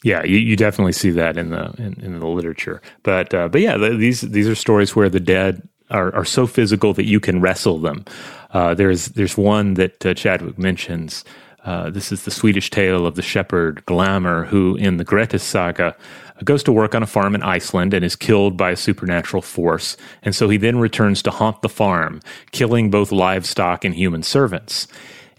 [0.04, 2.82] Yeah, you, you definitely see that in the in, in the literature.
[3.04, 6.48] But uh, but yeah, the, these these are stories where the dead are, are so
[6.48, 8.06] physical that you can wrestle them.
[8.52, 11.24] Uh, there's there's one that uh, Chadwick mentions.
[11.64, 15.96] Uh, this is the Swedish tale of the shepherd Glamor, who in the Grettis saga
[16.44, 19.96] goes to work on a farm in Iceland and is killed by a supernatural force.
[20.24, 24.88] And so he then returns to haunt the farm, killing both livestock and human servants.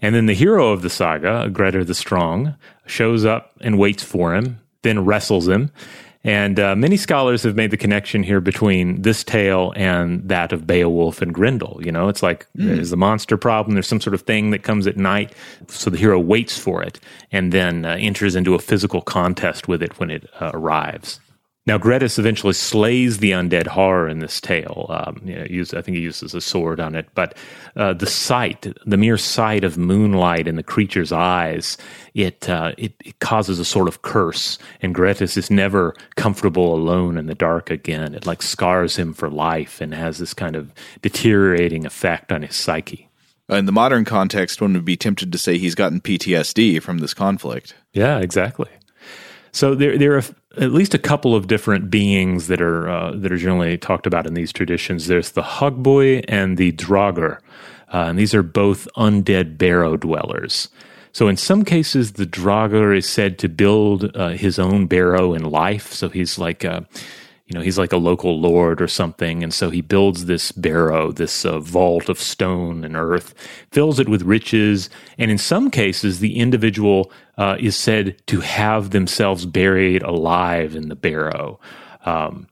[0.01, 4.33] And then the hero of the saga, Grettir the Strong, shows up and waits for
[4.33, 5.71] him, then wrestles him.
[6.25, 10.65] And uh, many scholars have made the connection here between this tale and that of
[10.65, 11.81] Beowulf and Grendel.
[11.83, 12.65] You know, it's like mm.
[12.65, 15.33] there's a monster problem, there's some sort of thing that comes at night.
[15.67, 16.99] So the hero waits for it
[17.31, 21.19] and then uh, enters into a physical contest with it when it uh, arrives.
[21.65, 24.87] Now, Grettis eventually slays the undead horror in this tale.
[24.89, 27.37] Um, you know, use, I think he uses a sword on it, but
[27.77, 31.77] uh, the sight, the mere sight of moonlight in the creature's eyes,
[32.13, 37.17] it, uh, it, it causes a sort of curse, and Grettis is never comfortable alone
[37.17, 38.13] in the dark again.
[38.13, 42.57] It like scars him for life and has this kind of deteriorating effect on his
[42.57, 43.09] psyche.
[43.47, 47.13] In the modern context, one would be tempted to say he's gotten PTSD from this
[47.13, 47.73] conflict.
[47.93, 48.69] Yeah, exactly.
[49.53, 50.23] So there, there are
[50.57, 54.27] at least a couple of different beings that are uh, that are generally talked about
[54.27, 55.07] in these traditions.
[55.07, 57.37] There's the Hogboy and the Draugr,
[57.93, 60.69] uh, and these are both undead barrow dwellers.
[61.11, 65.43] So in some cases, the Draugr is said to build uh, his own barrow in
[65.43, 65.93] life.
[65.93, 66.87] So he's like a
[67.45, 69.43] you know, he's like a local lord or something.
[69.43, 73.33] And so he builds this barrow, this uh, vault of stone and earth,
[73.71, 74.89] fills it with riches.
[75.17, 80.87] And in some cases, the individual uh, is said to have themselves buried alive in
[80.87, 81.59] the barrow.
[82.05, 82.47] Um,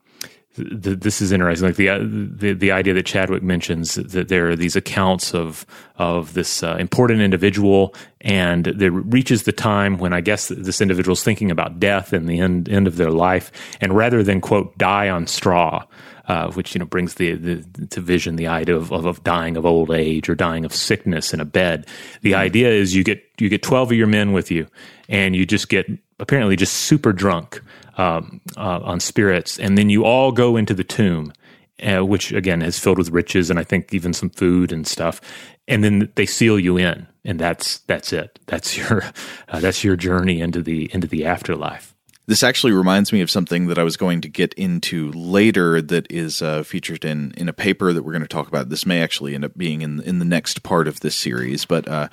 [0.56, 1.68] th- this is interesting.
[1.68, 5.66] Like the, uh, the the idea that Chadwick mentions that there are these accounts of
[5.98, 11.14] of this uh, important individual, and there reaches the time when I guess this individual
[11.14, 14.78] is thinking about death and the end end of their life, and rather than quote
[14.78, 15.86] die on straw.
[16.28, 19.58] Uh, which you know brings the, the to vision the idea of, of, of, dying
[19.58, 21.86] of old age or dying of sickness in a bed.
[22.22, 24.68] The idea is you get you get twelve of your men with you,
[25.10, 25.88] and you just get
[26.20, 27.62] apparently just super drunk
[28.02, 31.34] um, uh, on spirits, and then you all go into the tomb,
[31.84, 35.22] uh, which again is filled with riches and I think even some food and stuff,
[35.68, 38.40] and then they seal you in, and that's that's it.
[38.48, 39.04] That's your
[39.50, 41.96] uh, that's your journey into the into the afterlife.
[42.28, 46.10] This actually reminds me of something that I was going to get into later that
[46.10, 48.70] is uh, featured in, in a paper that we're going to talk about.
[48.70, 51.88] This may actually end up being in in the next part of this series, but
[51.88, 52.08] uh,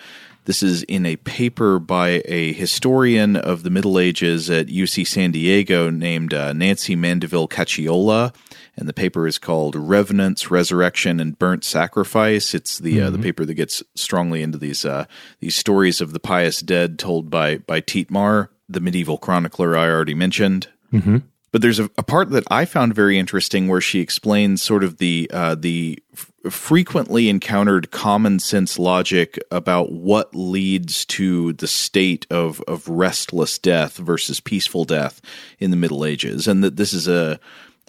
[0.49, 5.31] this is in a paper by a historian of the Middle Ages at UC San
[5.31, 8.35] Diego named uh, Nancy Mandeville Caciola.
[8.75, 12.55] And the paper is called Revenants, Resurrection, and Burnt Sacrifice.
[12.55, 13.07] It's the mm-hmm.
[13.07, 13.25] uh, the mm-hmm.
[13.25, 15.05] paper that gets strongly into these uh,
[15.41, 20.15] these stories of the pious dead told by by Thietmar, the medieval chronicler I already
[20.15, 20.69] mentioned.
[20.95, 21.19] Mm-hmm.
[21.53, 24.97] But there's a, a, part that I found very interesting where she explains sort of
[24.97, 26.03] the uh, the
[26.51, 33.97] frequently encountered common sense logic about what leads to the state of of restless death
[33.97, 35.21] versus peaceful death
[35.59, 37.41] in the Middle Ages, and that this is a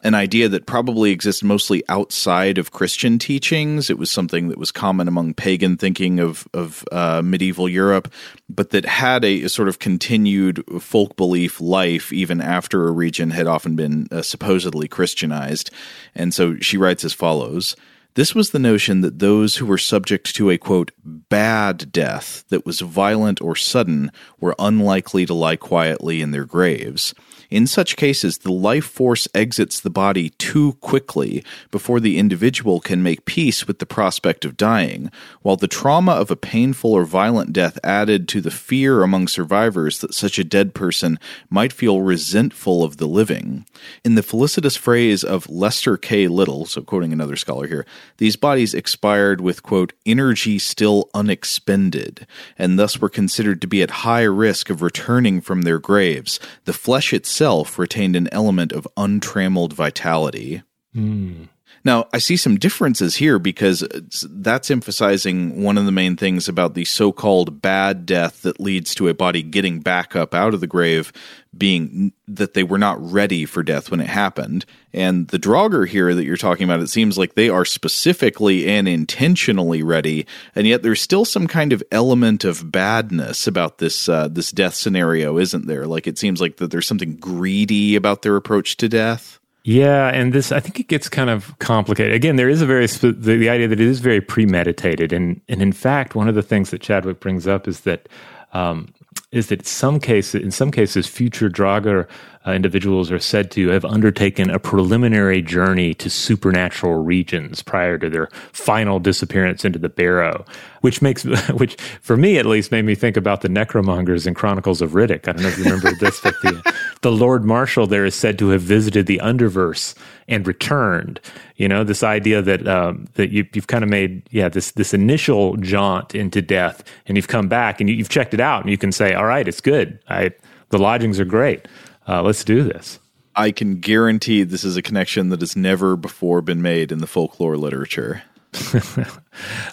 [0.03, 3.89] an idea that probably exists mostly outside of Christian teachings.
[3.89, 8.11] It was something that was common among pagan thinking of of uh, medieval Europe,
[8.49, 13.31] but that had a, a, sort of continued folk belief life even after a region
[13.31, 15.71] had often been uh, supposedly Christianized.
[16.15, 17.75] And so she writes as follows.
[18.15, 22.65] This was the notion that those who were subject to a quote, bad death that
[22.65, 27.13] was violent or sudden were unlikely to lie quietly in their graves.
[27.49, 33.01] In such cases, the life force exits the body too quickly before the individual can
[33.01, 35.09] make peace with the prospect of dying,
[35.41, 39.97] while the trauma of a painful or violent death added to the fear among survivors
[39.99, 41.17] that such a dead person
[41.49, 43.65] might feel resentful of the living.
[44.05, 46.27] In the felicitous phrase of Lester K.
[46.27, 47.85] Little, so quoting another scholar here,
[48.17, 52.27] these bodies expired with, quote, energy still unexpended,
[52.59, 56.39] and thus were considered to be at high risk of returning from their graves.
[56.65, 60.61] The flesh itself itself retained an element of untrammeled vitality.
[60.93, 61.47] Mm.
[61.83, 63.87] Now, I see some differences here because
[64.29, 68.93] that's emphasizing one of the main things about the so called bad death that leads
[68.95, 71.13] to a body getting back up out of the grave
[71.57, 74.65] being that they were not ready for death when it happened.
[74.93, 78.87] And the Draugr here that you're talking about, it seems like they are specifically and
[78.87, 84.27] intentionally ready, and yet there's still some kind of element of badness about this uh,
[84.27, 85.85] this death scenario, isn't there?
[85.87, 89.38] Like it seems like that there's something greedy about their approach to death.
[89.63, 92.13] Yeah, and this I think it gets kind of complicated.
[92.13, 95.61] Again, there is a very the, the idea that it is very premeditated, and and
[95.61, 98.07] in fact, one of the things that Chadwick brings up is that
[98.53, 98.87] um,
[99.31, 102.07] is that some cases, in some cases, future Draugr
[102.47, 108.09] uh, individuals are said to have undertaken a preliminary journey to supernatural regions prior to
[108.09, 110.45] their final disappearance into the barrow,
[110.79, 111.23] which makes,
[111.53, 115.27] which for me at least, made me think about the necromongers in Chronicles of Riddick.
[115.27, 118.39] I don't know if you remember this, but the, the Lord Marshal there is said
[118.39, 119.93] to have visited the underverse
[120.29, 121.19] and returned.
[121.57, 124.93] You know, this idea that um, that you, have kind of made, yeah, this this
[124.93, 128.69] initial jaunt into death, and you've come back and you, have checked it out, and
[128.69, 129.99] you can say, all right, it's good.
[130.07, 130.31] I
[130.69, 131.67] the lodgings are great.
[132.09, 132.99] Uh, let's do this.
[133.35, 137.07] I can guarantee this is a connection that has never before been made in the
[137.07, 138.23] folklore literature.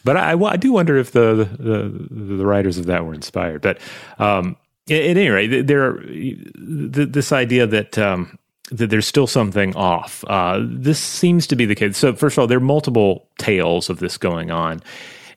[0.05, 3.63] but I, I, do wonder if the, the, the writers of that were inspired.
[3.63, 3.81] But
[4.19, 4.57] um,
[4.91, 8.39] at, any rate, there this idea that um,
[8.71, 10.25] that there's still something off.
[10.29, 11.97] Uh, this seems to be the case.
[11.97, 14.83] So first of all, there are multiple tales of this going on.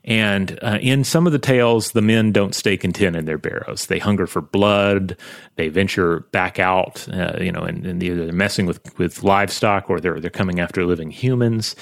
[0.04, 3.86] And uh, in some of the tales, the men don't stay content in their barrows.
[3.86, 5.16] They hunger for blood.
[5.56, 9.90] They venture back out, uh, you know, and, and, either they're messing with, with livestock
[9.90, 11.76] or they're they're coming after living humans.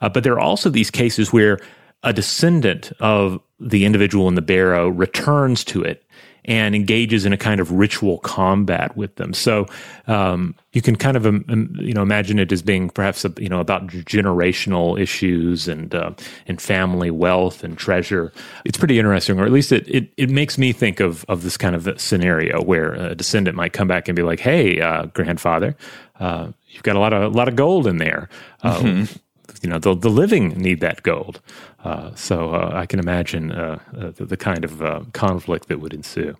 [0.00, 1.58] Uh, but there are also these cases where
[2.04, 6.03] a descendant of the individual in the barrow returns to it
[6.46, 9.32] and engages in a kind of ritual combat with them.
[9.32, 9.66] So
[10.06, 13.48] um, you can kind of um, um you know imagine it as being perhaps you
[13.48, 16.12] know about generational issues and uh,
[16.46, 18.32] and family wealth and treasure.
[18.64, 21.56] It's pretty interesting, or at least it, it it makes me think of of this
[21.56, 25.76] kind of scenario where a descendant might come back and be like, "Hey, uh, grandfather."
[26.20, 28.28] Uh, you've got a lot of a lot of gold in there.
[28.62, 29.16] Uh, mm-hmm
[29.62, 31.40] you know the the living need that gold.
[31.82, 35.80] Uh, so uh, I can imagine uh, uh the, the, kind of uh, conflict that
[35.80, 36.36] would ensue.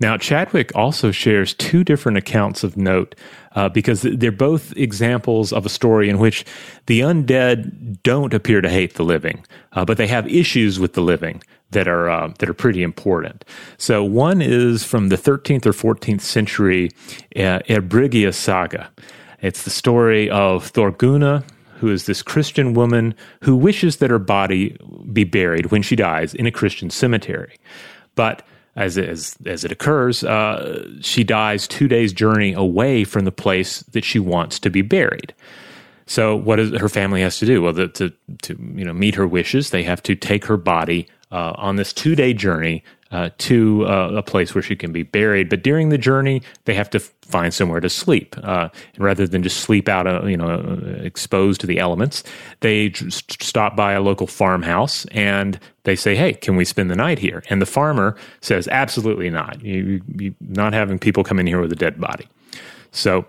[0.00, 3.14] Now Chadwick also shares two different accounts of note
[3.54, 6.44] uh, because they're both examples of a story in which
[6.86, 11.42] the undead don't appear to hate the living, but they have issues with the living
[11.70, 13.44] that are that are pretty important.
[13.78, 16.90] So one is from the 13th or 14th century
[17.36, 18.90] Eyrbyggja saga.
[19.44, 21.44] It's the story of Thorgunna,
[21.76, 24.76] who is this Christian woman who wishes that her body
[25.12, 27.56] be buried when she dies in a Christian cemetery.
[28.14, 28.42] But
[28.76, 33.80] as as, as it occurs, uh, she dies two days' journey away from the place
[33.92, 35.34] that she wants to be buried.
[36.06, 37.62] So, what does her family has to do?
[37.62, 41.06] Well, the, to to you know meet her wishes, they have to take her body
[41.30, 42.82] uh, on this two day journey
[43.14, 45.48] uh, to uh, a place where she can be buried.
[45.48, 48.34] But during the journey, they have to find somewhere to sleep.
[48.42, 52.24] Uh, and rather than just sleep out, uh, you know, uh, exposed to the elements,
[52.58, 57.20] they stop by a local farmhouse and they say, "Hey, can we spend the night
[57.20, 59.62] here?" And the farmer says, "Absolutely not.
[59.62, 62.26] You, you not having people come in here with a dead body."
[62.90, 63.26] So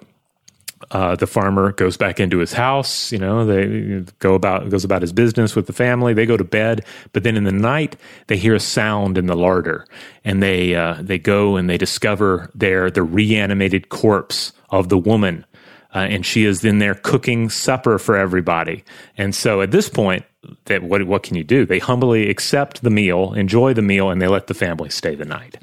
[0.92, 3.12] uh, the farmer goes back into his house.
[3.12, 6.14] You know, they go about goes about his business with the family.
[6.14, 7.96] They go to bed, but then in the night
[8.28, 9.86] they hear a sound in the larder,
[10.24, 15.46] and they uh, they go and they discover there the reanimated corpse of the woman,
[15.94, 18.84] uh, and she is in there cooking supper for everybody.
[19.18, 20.26] And so at this point,
[20.66, 21.66] that what what can you do?
[21.66, 25.26] They humbly accept the meal, enjoy the meal, and they let the family stay the
[25.26, 25.58] night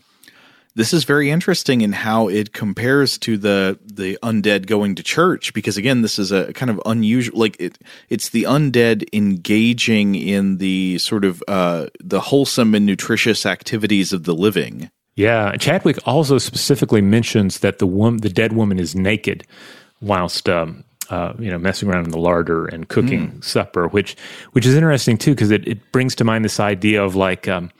[0.75, 5.53] this is very interesting in how it compares to the the undead going to church
[5.55, 10.59] because again this is a kind of unusual like it it's the undead engaging in
[10.59, 16.39] the sort of uh the wholesome and nutritious activities of the living yeah chadwick also
[16.39, 19.45] specifically mentions that the woman the dead woman is naked
[20.01, 23.45] whilst um uh, you know, messing around in the larder and cooking mm.
[23.45, 24.17] supper, which
[24.53, 27.71] which is interesting too, because it, it brings to mind this idea of like um,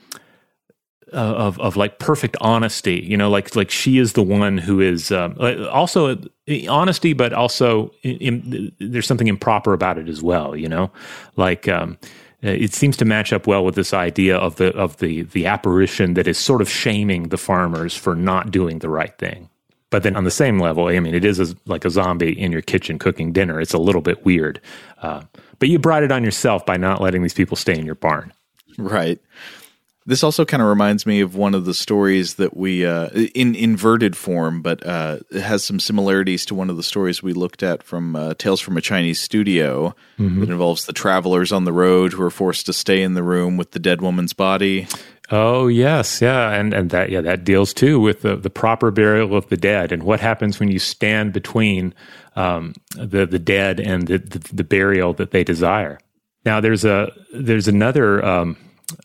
[1.13, 3.05] uh, of of like perfect honesty.
[3.07, 6.17] You know, like like she is the one who is um, uh, also
[6.69, 10.55] honesty, but also in, in, there's something improper about it as well.
[10.55, 10.91] You know,
[11.35, 11.67] like.
[11.67, 11.97] Um,
[12.43, 16.15] it seems to match up well with this idea of the of the the apparition
[16.15, 19.49] that is sort of shaming the farmers for not doing the right thing.
[19.89, 22.51] But then on the same level, I mean, it is a, like a zombie in
[22.51, 23.61] your kitchen cooking dinner.
[23.61, 24.59] It's a little bit weird,
[25.01, 25.21] uh,
[25.59, 28.33] but you brought it on yourself by not letting these people stay in your barn.
[28.77, 29.21] Right.
[30.05, 33.55] This also kind of reminds me of one of the stories that we, uh, in
[33.55, 37.63] inverted form, but uh, it has some similarities to one of the stories we looked
[37.63, 39.95] at from uh, Tales from a Chinese Studio.
[40.19, 40.43] Mm-hmm.
[40.43, 43.55] It involves the travelers on the road who are forced to stay in the room
[43.55, 44.87] with the dead woman's body.
[45.31, 49.37] Oh yes, yeah, and and that yeah that deals too with the, the proper burial
[49.37, 51.93] of the dead and what happens when you stand between
[52.35, 55.97] um, the the dead and the, the, the burial that they desire.
[56.45, 58.23] Now there's a there's another.
[58.23, 58.57] Um,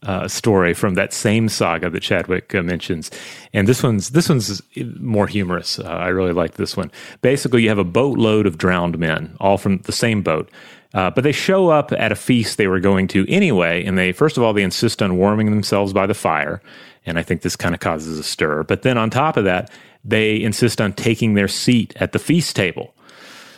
[0.02, 3.10] uh, story from that same saga that Chadwick uh, mentions,
[3.52, 4.62] and this one's this one's
[4.98, 5.78] more humorous.
[5.78, 6.90] Uh, I really like this one.
[7.22, 10.50] Basically, you have a boatload of drowned men, all from the same boat.
[10.94, 14.12] Uh, but they show up at a feast they were going to anyway, and they
[14.12, 16.62] first of all they insist on warming themselves by the fire,
[17.04, 18.62] and I think this kind of causes a stir.
[18.62, 19.70] But then on top of that,
[20.04, 22.94] they insist on taking their seat at the feast table.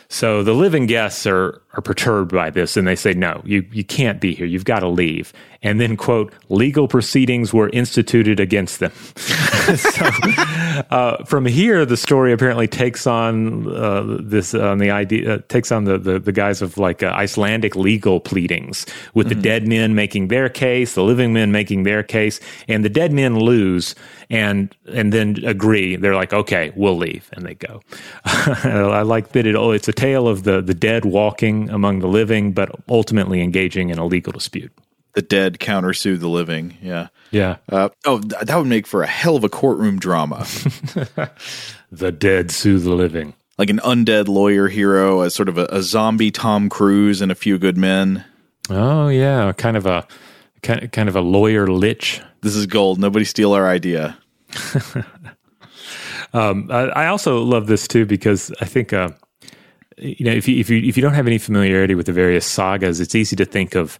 [0.09, 3.83] So the living guests are are perturbed by this and they say, no, you, you
[3.83, 4.45] can't be here.
[4.45, 5.31] You've got to leave.
[5.63, 8.91] And then, quote, legal proceedings were instituted against them.
[9.75, 10.05] so,
[10.89, 15.71] uh, from here, the story apparently takes on uh, this, on the idea, uh, takes
[15.71, 19.39] on the, the, the guise of like uh, Icelandic legal pleadings with mm-hmm.
[19.39, 23.13] the dead men making their case, the living men making their case, and the dead
[23.13, 23.93] men lose
[24.31, 25.95] and, and then agree.
[25.95, 27.29] They're like, okay, we'll leave.
[27.33, 27.81] And they go.
[28.25, 32.07] I like that it, oh, it's a tale of the, the dead walking among the
[32.07, 34.71] living, but ultimately engaging in a legal dispute
[35.13, 36.77] the dead countersue the living.
[36.81, 37.07] Yeah.
[37.31, 37.57] Yeah.
[37.69, 40.39] Uh, oh, th- that would make for a hell of a courtroom drama.
[41.91, 43.33] the dead sue the living.
[43.57, 47.35] Like an undead lawyer hero, as sort of a, a, zombie Tom Cruise and a
[47.35, 48.25] few good men.
[48.69, 50.07] Oh yeah, kind of a
[50.63, 52.21] kind kind of a lawyer lich.
[52.41, 52.97] This is gold.
[52.97, 54.17] Nobody steal our idea.
[56.33, 59.09] um, I, I, also love this too because I think uh,
[60.01, 62.45] you know if you if you if you don't have any familiarity with the various
[62.45, 63.99] sagas, it's easy to think of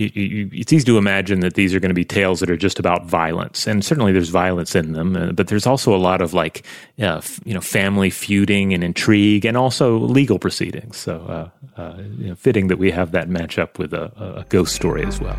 [0.00, 3.04] it's easy to imagine that these are going to be tales that are just about
[3.06, 5.16] violence, and certainly there's violence in them.
[5.16, 6.64] Uh, but there's also a lot of like,
[7.00, 10.96] uh, you know, family feuding and intrigue, and also legal proceedings.
[10.96, 14.04] So, uh, uh, you know, fitting that we have that match up with a,
[14.38, 15.36] a ghost story as well.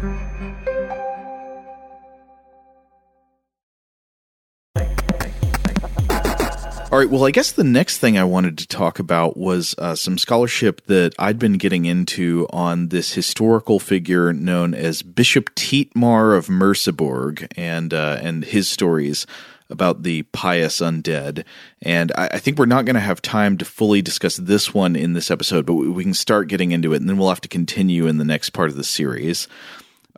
[6.91, 7.07] All right.
[7.07, 10.83] Well, I guess the next thing I wanted to talk about was uh, some scholarship
[10.87, 17.45] that I'd been getting into on this historical figure known as Bishop Thietmar of Merseburg
[17.55, 19.27] and uh, and his stories
[19.69, 21.45] about the pious undead.
[21.83, 24.95] And I, I think we're not going to have time to fully discuss this one
[24.95, 27.41] in this episode, but we, we can start getting into it, and then we'll have
[27.41, 29.47] to continue in the next part of the series.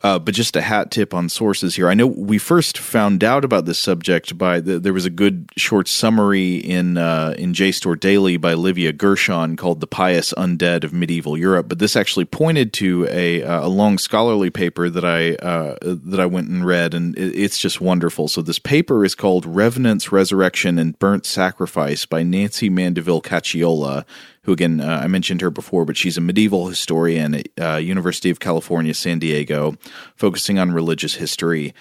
[0.04, 1.88] Uh, but just a hat tip on sources here.
[1.88, 5.50] I know we first found out about this subject by the, there was a good
[5.58, 10.92] short summary in uh, in JSTOR Daily by Livia Gershon called "The Pious Undead of
[10.92, 15.36] Medieval Europe." But this actually pointed to a uh, a long scholarly paper that I
[15.36, 18.28] uh, that I went and read, and it's just wonderful.
[18.28, 24.06] So this paper is called "Revenants, Resurrection, and Burnt Sacrifice" by Nancy Mandeville Caciola
[24.44, 28.30] who again uh, I mentioned her before, but she's a medieval historian at uh, University
[28.30, 29.76] of California, San Diego,
[30.16, 31.74] focusing on religious history.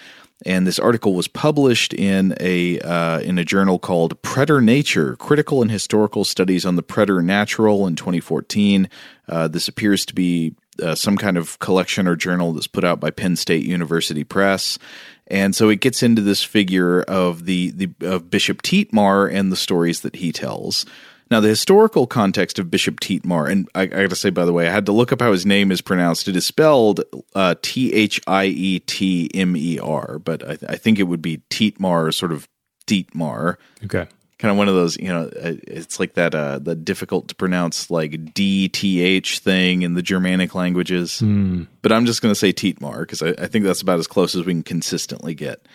[0.43, 5.69] And this article was published in a uh, in a journal called Preternature: Critical and
[5.69, 8.89] Historical Studies on the Preternatural in 2014.
[9.27, 12.99] Uh, this appears to be uh, some kind of collection or journal that's put out
[12.99, 14.79] by Penn State University Press.
[15.27, 19.55] And so it gets into this figure of the, the of Bishop Thietmar and the
[19.55, 20.85] stories that he tells.
[21.31, 24.51] Now, the historical context of Bishop Thietmar, and I, I got to say, by the
[24.51, 26.27] way, I had to look up how his name is pronounced.
[26.27, 26.99] It is spelled
[27.33, 31.21] uh, T H I E T M E R, but I, I, think it would
[31.21, 32.49] be Tietmar, sort of
[32.85, 33.55] Dietmar.
[33.85, 34.07] Okay.
[34.39, 37.35] Kind of one of those, you know, uh, it's like that, uh, the difficult to
[37.35, 41.21] pronounce, like D T H thing in the Germanic languages.
[41.23, 41.67] Mm.
[41.81, 44.35] But I'm just going to say Tietmar because I, I think that's about as close
[44.35, 45.65] as we can consistently get.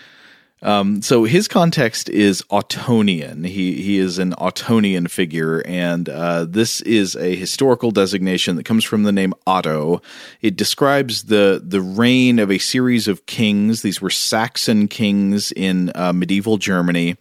[0.63, 3.47] Um, so his context is Ottonian.
[3.47, 8.83] He he is an Ottonian figure, and uh, this is a historical designation that comes
[8.83, 10.01] from the name Otto.
[10.41, 13.83] It describes the the reign of a series of kings.
[13.83, 17.17] These were Saxon kings in uh, medieval Germany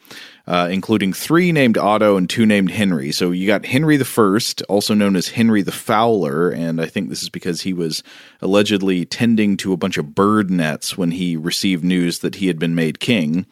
[0.47, 3.11] uh, including three named Otto and two named Henry.
[3.11, 7.09] So you got Henry the First, also known as Henry the Fowler, and I think
[7.09, 8.03] this is because he was
[8.41, 12.59] allegedly tending to a bunch of bird nets when he received news that he had
[12.59, 13.45] been made king.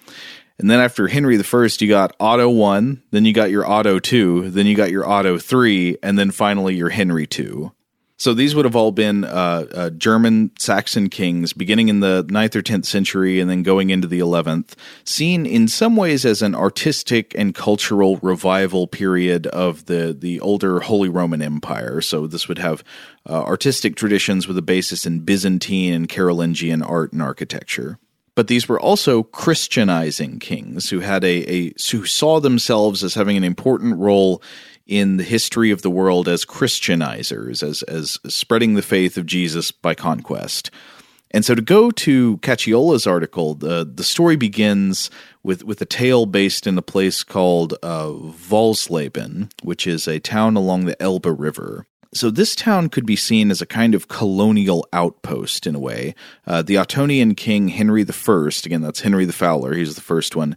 [0.59, 3.99] And then after Henry the First, you got Otto one, then you got your Otto
[3.99, 7.71] two, then you got your Otto three, and then finally your Henry two.
[8.24, 12.55] So these would have all been uh, uh, German Saxon kings beginning in the 9th
[12.55, 16.55] or 10th century and then going into the 11th, seen in some ways as an
[16.55, 21.99] artistic and cultural revival period of the, the older Holy Roman Empire.
[21.99, 22.82] So this would have
[23.30, 27.99] uh, artistic traditions with a basis in Byzantine and Carolingian art and architecture
[28.36, 33.38] but these were also Christianizing kings who had a, a who saw themselves as having
[33.38, 34.41] an important role
[34.86, 39.71] in the history of the world as Christianizers, as as spreading the faith of Jesus
[39.71, 40.69] by conquest.
[41.31, 45.09] And so to go to Caciola's article, the the story begins
[45.41, 48.09] with with a tale based in a place called uh,
[48.49, 51.88] Walsleben, which is a town along the Elbe River.
[52.13, 56.13] So this town could be seen as a kind of colonial outpost in a way.
[56.45, 60.55] Uh, the Ottonian king Henry I, again that's Henry the Fowler, he's the first one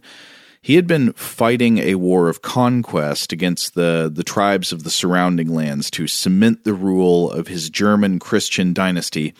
[0.67, 5.47] He had been fighting a war of conquest against the, the tribes of the surrounding
[5.47, 9.33] lands to cement the rule of his German Christian dynasty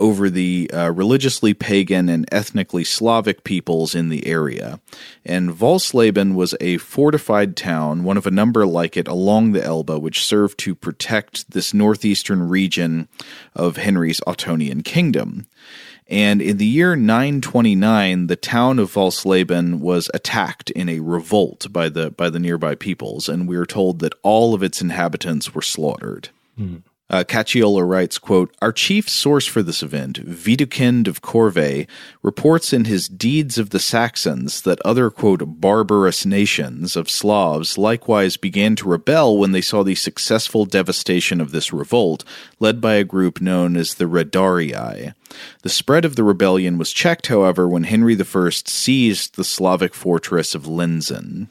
[0.00, 4.80] over the uh, religiously pagan and ethnically Slavic peoples in the area.
[5.24, 10.02] And Walsleben was a fortified town, one of a number like it along the Elbe,
[10.02, 13.06] which served to protect this northeastern region
[13.54, 15.46] of Henry's Ottonian kingdom.
[16.06, 21.88] And in the year 929, the town of Walsleben was attacked in a revolt by
[21.88, 25.62] the by the nearby peoples, and we are told that all of its inhabitants were
[25.62, 26.28] slaughtered.
[26.58, 26.82] Mm.
[27.10, 31.86] Uh, Caciola writes, quote, Our chief source for this event, Widukind of Corvey,
[32.22, 38.38] reports in his Deeds of the Saxons that other, quote, barbarous nations of Slavs likewise
[38.38, 42.24] began to rebel when they saw the successful devastation of this revolt,
[42.58, 45.12] led by a group known as the Redarii.
[45.62, 50.54] The spread of the rebellion was checked, however, when Henry I seized the Slavic fortress
[50.54, 51.48] of Lenzen.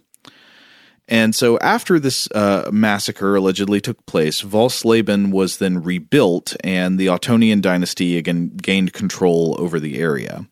[1.14, 7.05] And so, after this uh, massacre allegedly took place, Walsleben was then rebuilt, and the
[7.05, 10.47] Ottonian dynasty again gained control over the area.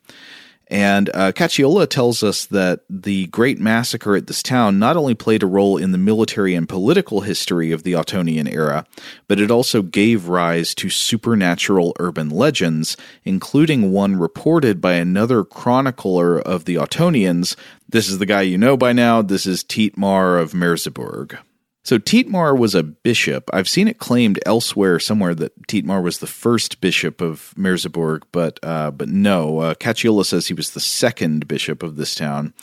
[0.72, 5.44] And uh, Caciola tells us that the Great Massacre at this town not only played
[5.44, 8.86] a role in the military and political history of the Ottonian era,
[9.28, 12.96] but it also gave rise to supernatural urban legends,
[13.26, 17.58] including one reported by another chronicler of the Ottonians.
[17.90, 19.22] This is the guy you know by now.
[19.22, 21.38] This is Thietmar of Merseburg.
[21.84, 23.50] So Thietmar was a bishop.
[23.52, 28.60] I've seen it claimed elsewhere somewhere that Thietmar was the first bishop of Merseburg, but
[28.62, 29.60] uh, but no.
[29.60, 32.54] Uh, Caciola says he was the second bishop of this town.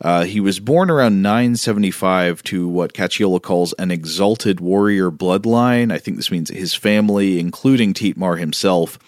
[0.00, 5.92] Uh, he was born around 975 to what Caciola calls an exalted warrior bloodline.
[5.92, 8.98] I think this means his family, including Thietmar himself,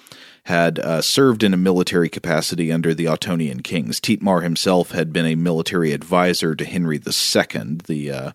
[0.45, 4.01] had uh, served in a military capacity under the Ottonian kings.
[4.01, 8.33] Thietmar himself had been a military advisor to Henry II, the uh,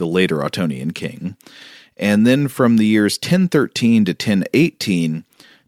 [0.00, 1.36] the later Ottonian king.
[1.96, 5.24] And then from the years 1013 to 1018,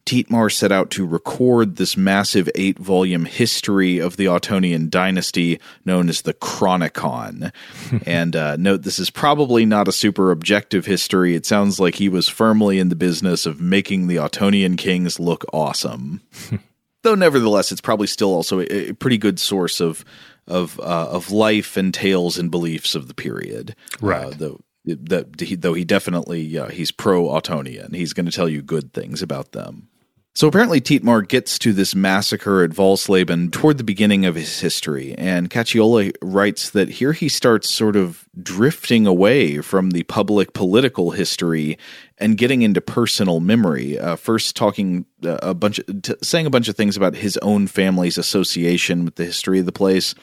[0.07, 6.09] Thietmar set out to record this massive eight volume history of the Ottonian dynasty known
[6.09, 7.53] as the Chronicon.
[8.07, 11.35] and uh, note, this is probably not a super objective history.
[11.35, 15.45] It sounds like he was firmly in the business of making the Ottonian kings look
[15.53, 16.23] awesome.
[17.03, 20.05] Though, nevertheless, it's probably still also a, a pretty good source of
[20.47, 23.75] of uh, of life and tales and beliefs of the period.
[24.03, 24.27] Uh, right.
[24.27, 28.49] Uh, though that he, though he definitely uh, he's pro Ottonian, he's going to tell
[28.49, 29.89] you good things about them.
[30.35, 35.15] So apparently, Thietmar gets to this massacre at Walsleben toward the beginning of his history,
[35.19, 41.11] and Caciola writes that here he starts sort of drifting away from the public political
[41.11, 41.77] history
[42.23, 43.99] and getting into personal memory.
[43.99, 47.37] Uh, first, talking uh, a bunch, of, t- saying a bunch of things about his
[47.39, 50.15] own family's association with the history of the place,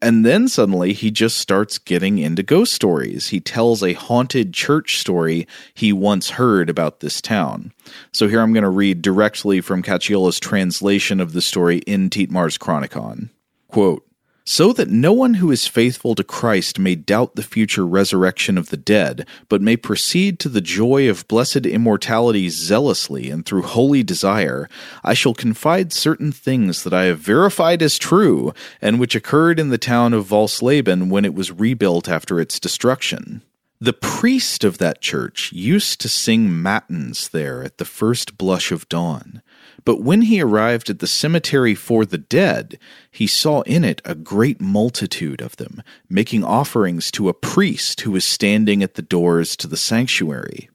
[0.00, 3.28] and then suddenly he just starts getting into ghost stories.
[3.28, 7.72] He tells a haunted church story he once heard about this town.
[8.12, 12.58] So here I'm going to read directly from Caciola's translation of the story in Thietmar's
[12.58, 13.30] Chronicon.
[13.68, 14.04] Quote,
[14.44, 18.70] so that no one who is faithful to Christ may doubt the future resurrection of
[18.70, 24.02] the dead, but may proceed to the joy of blessed immortality zealously and through holy
[24.02, 24.68] desire,
[25.04, 29.70] I shall confide certain things that I have verified as true, and which occurred in
[29.70, 33.42] the town of Walsleben when it was rebuilt after its destruction.
[33.80, 38.88] The priest of that church used to sing matins there at the first blush of
[38.88, 39.42] dawn.
[39.84, 42.78] But when he arrived at the cemetery for the dead,
[43.10, 48.12] he saw in it a great multitude of them, making offerings to a priest who
[48.12, 50.68] was standing at the doors to the sanctuary.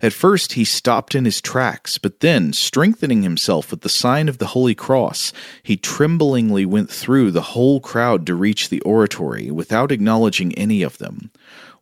[0.00, 4.38] At first he stopped in his tracks, but then, strengthening himself with the sign of
[4.38, 5.32] the Holy Cross,
[5.62, 10.98] he tremblingly went through the whole crowd to reach the oratory, without acknowledging any of
[10.98, 11.30] them.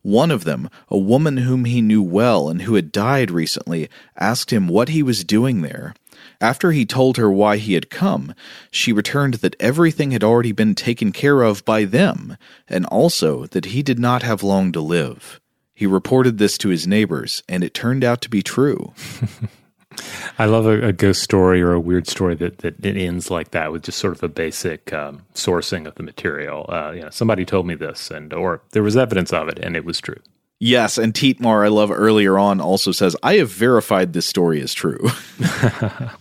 [0.02, 4.52] One of them, a woman whom he knew well and who had died recently, asked
[4.52, 5.94] him what he was doing there.
[6.40, 8.34] After he told her why he had come,
[8.70, 12.36] she returned that everything had already been taken care of by them,
[12.68, 15.40] and also that he did not have long to live.
[15.74, 18.92] He reported this to his neighbors, and it turned out to be true.
[20.38, 23.52] I love a, a, ghost story or a weird story that, that it ends like
[23.52, 26.66] that with just sort of a basic um, sourcing of the material.
[26.68, 29.76] Uh, you know, somebody told me this, and or there was evidence of it, and
[29.76, 30.20] it was true.
[30.60, 34.72] Yes, and Thietmar, I love earlier on, also says, I have verified this story is
[34.72, 35.10] true.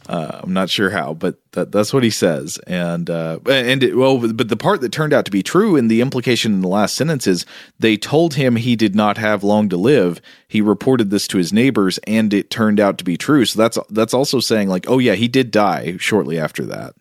[0.10, 2.58] uh, I'm not sure how, but that, that's what he says.
[2.66, 5.90] And, uh, and it, well, but the part that turned out to be true and
[5.90, 7.46] the implication in the last sentence is
[7.80, 10.20] they told him he did not have long to live.
[10.48, 13.46] He reported this to his neighbors and it turned out to be true.
[13.46, 16.96] So that's, that's also saying like, oh yeah, he did die shortly after that.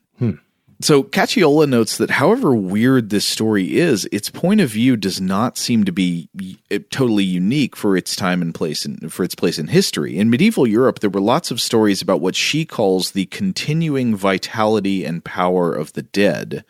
[0.82, 5.56] So Caciola notes that however weird this story is, its point of view does not
[5.56, 6.28] seem to be
[6.72, 10.18] eh, totally unique for its time and place in, for its place in history.
[10.18, 15.04] In medieval Europe, there were lots of stories about what she calls the continuing vitality
[15.04, 16.64] and power of the dead.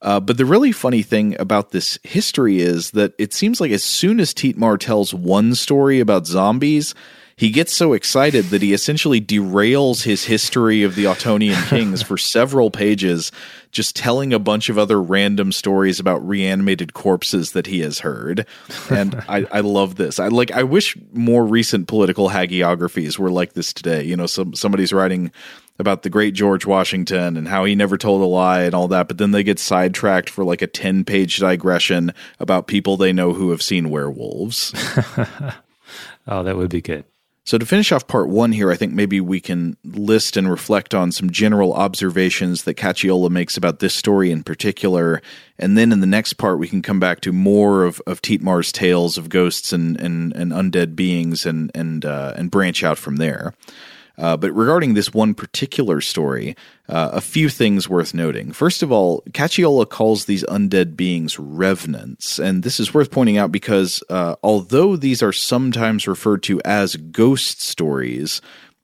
[0.00, 3.82] Uh, but the really funny thing about this history is that it seems like as
[3.82, 6.94] soon as Thietmar tells one story about zombies,
[7.40, 12.18] he gets so excited that he essentially derails his history of the Ottonian kings for
[12.18, 13.32] several pages,
[13.70, 18.46] just telling a bunch of other random stories about reanimated corpses that he has heard.
[18.90, 20.20] And I, I love this.
[20.20, 20.50] I like.
[20.50, 24.04] I wish more recent political hagiographies were like this today.
[24.04, 25.32] You know, some somebody's writing
[25.78, 29.08] about the great George Washington and how he never told a lie and all that,
[29.08, 33.32] but then they get sidetracked for like a 10 page digression about people they know
[33.32, 34.74] who have seen werewolves.
[36.28, 37.06] oh, that would be good.
[37.44, 40.94] So, to finish off part one here, I think maybe we can list and reflect
[40.94, 45.22] on some general observations that Caciola makes about this story in particular.
[45.58, 48.72] And then in the next part, we can come back to more of, of Thietmar's
[48.72, 53.16] tales of ghosts and, and, and undead beings and, and, uh, and branch out from
[53.16, 53.54] there.
[54.20, 56.54] Uh, but regarding this one particular story,
[56.90, 58.52] uh, a few things worth noting.
[58.52, 63.50] First of all, Caciola calls these undead beings revenants, and this is worth pointing out
[63.50, 68.42] because uh, although these are sometimes referred to as ghost stories,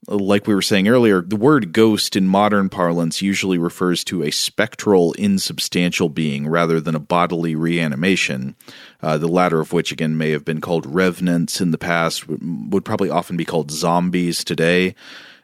[0.08, 4.30] like we were saying earlier, the word ghost in modern parlance usually refers to a
[4.30, 8.54] spectral, insubstantial being rather than a bodily reanimation.
[9.02, 12.84] Uh, the latter of which, again, may have been called revenants in the past, would
[12.84, 14.94] probably often be called zombies today.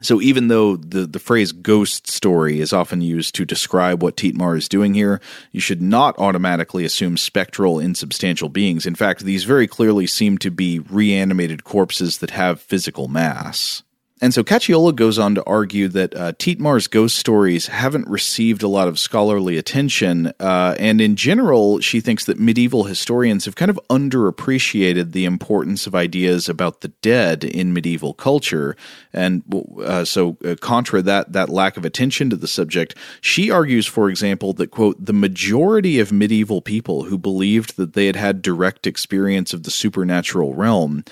[0.01, 4.59] So even though the, the phrase ghost story is often used to describe what Thietmar
[4.59, 5.21] is doing here,
[5.53, 8.85] you should not automatically assume spectral, insubstantial beings.
[8.85, 13.85] In fact, these very clearly seem to be reanimated corpses that have physical mass.
[14.23, 18.69] And so Caciola goes on to argue that uh, Thietmar's ghost stories haven't received a
[18.69, 23.69] lot of scholarly attention, uh, and in general, she thinks that medieval historians have kind
[23.69, 28.77] of underappreciated the importance of ideas about the dead in medieval culture.
[29.13, 29.43] And
[29.85, 34.09] uh, so, uh, contra that that lack of attention to the subject, she argues, for
[34.09, 38.87] example, that quote the majority of medieval people who believed that they had had direct
[38.87, 41.03] experience of the supernatural realm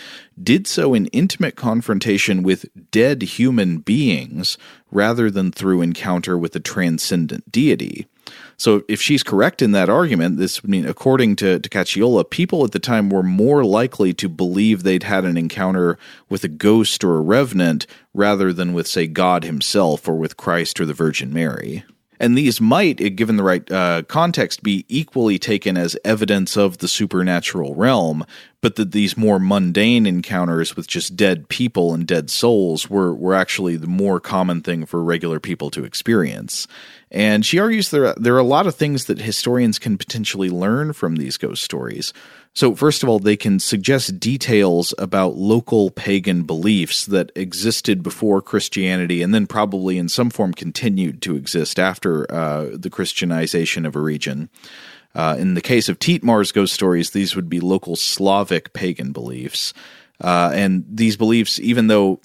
[0.43, 4.59] did so in intimate confrontation with dead human beings
[4.91, 8.07] rather than through encounter with a transcendent deity.
[8.57, 12.65] So, if she's correct in that argument, this would mean, according to, to Caciola, people
[12.65, 17.03] at the time were more likely to believe they'd had an encounter with a ghost
[17.03, 21.33] or a revenant rather than with, say, God himself or with Christ or the Virgin
[21.33, 21.85] Mary.
[22.21, 26.87] And these might, given the right uh, context, be equally taken as evidence of the
[26.87, 28.27] supernatural realm,
[28.61, 33.35] but that these more mundane encounters with just dead people and dead souls were, were
[33.35, 36.69] actually the more common thing for regular people to experience.
[37.11, 40.93] And she argues there, there are a lot of things that historians can potentially learn
[40.93, 42.13] from these ghost stories.
[42.53, 48.43] So, first of all, they can suggest details about local pagan beliefs that existed before
[48.43, 53.97] Christianity and then probably in some form continued to exist after uh, the Christianization of
[53.97, 54.49] a region.
[55.15, 59.73] Uh, in the case of Thietmar's ghost stories, these would be local Slavic pagan beliefs.
[60.21, 62.21] Uh, and these beliefs, even though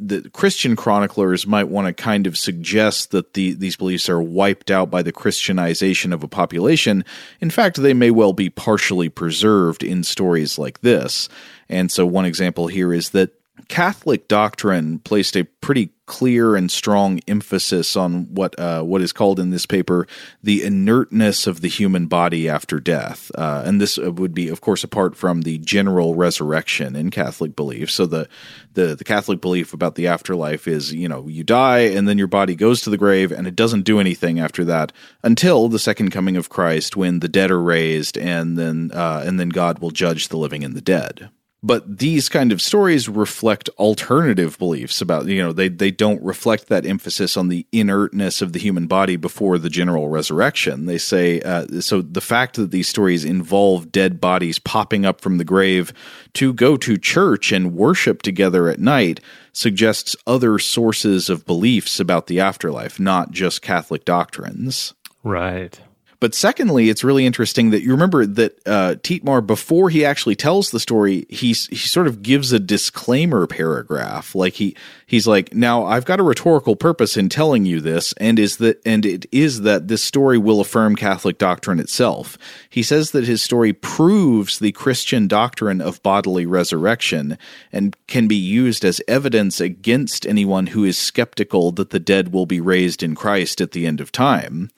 [0.00, 4.70] the Christian chroniclers might want to kind of suggest that the, these beliefs are wiped
[4.70, 7.04] out by the Christianization of a population.
[7.40, 11.28] In fact, they may well be partially preserved in stories like this.
[11.68, 13.39] And so, one example here is that
[13.70, 19.38] Catholic doctrine placed a pretty clear and strong emphasis on what uh, what is called
[19.38, 20.08] in this paper
[20.42, 24.60] the inertness of the human body after death, uh, and this uh, would be, of
[24.60, 27.92] course, apart from the general resurrection in Catholic belief.
[27.92, 28.28] So the,
[28.74, 32.26] the the Catholic belief about the afterlife is, you know, you die and then your
[32.26, 34.92] body goes to the grave and it doesn't do anything after that
[35.22, 39.38] until the second coming of Christ, when the dead are raised and then uh, and
[39.38, 41.30] then God will judge the living and the dead
[41.62, 46.68] but these kind of stories reflect alternative beliefs about you know they they don't reflect
[46.68, 50.86] that emphasis on the inertness of the human body before the general resurrection.
[50.86, 55.38] They say uh, so the fact that these stories involve dead bodies popping up from
[55.38, 55.92] the grave
[56.34, 59.20] to go to church and worship together at night
[59.52, 64.94] suggests other sources of beliefs about the afterlife not just catholic doctrines.
[65.22, 65.78] Right
[66.20, 70.70] but secondly, it's really interesting that you remember that uh, Thietmar, before he actually tells
[70.70, 74.34] the story, he he sort of gives a disclaimer paragraph.
[74.34, 78.38] Like he he's like, now I've got a rhetorical purpose in telling you this, and
[78.38, 82.36] is that and it is that this story will affirm Catholic doctrine itself.
[82.68, 87.38] He says that his story proves the Christian doctrine of bodily resurrection
[87.72, 92.46] and can be used as evidence against anyone who is skeptical that the dead will
[92.46, 94.70] be raised in Christ at the end of time.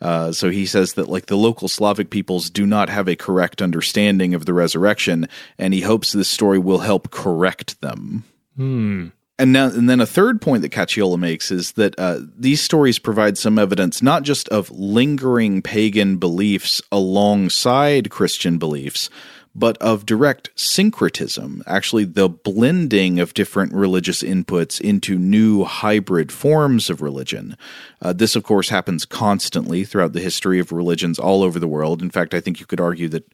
[0.00, 3.60] Uh, so he says that like the local Slavic peoples do not have a correct
[3.60, 5.28] understanding of the resurrection,
[5.58, 8.24] and he hopes this story will help correct them.
[8.56, 9.08] Hmm.
[9.38, 12.98] And now, and then a third point that Caciola makes is that uh, these stories
[12.98, 19.08] provide some evidence not just of lingering pagan beliefs alongside Christian beliefs,
[19.54, 26.88] but of direct syncretism, actually the blending of different religious inputs into new hybrid forms
[26.88, 27.56] of religion.
[28.00, 32.00] Uh, this, of course, happens constantly throughout the history of religions all over the world.
[32.00, 33.30] In fact, I think you could argue that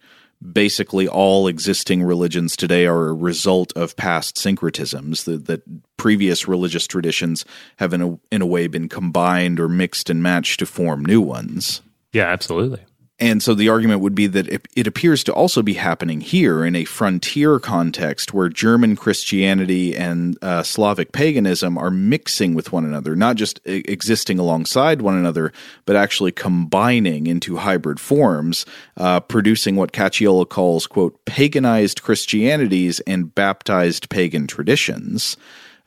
[0.53, 5.63] basically all existing religions today are a result of past syncretisms that, that
[5.97, 7.45] previous religious traditions
[7.77, 11.21] have in a, in a way been combined or mixed and matched to form new
[11.21, 11.81] ones
[12.13, 12.81] yeah absolutely
[13.19, 16.67] and so the argument would be that it, it, appears to also be happening here
[16.67, 22.85] in a frontier context where German Christianity and uh, Slavic paganism are mixing with one
[22.85, 25.51] another, not just existing alongside one another,
[25.87, 28.67] but actually combining into hybrid forms,
[28.99, 35.39] uh, producing what Caciola calls, quote, paganized Christianities and baptized pagan traditions.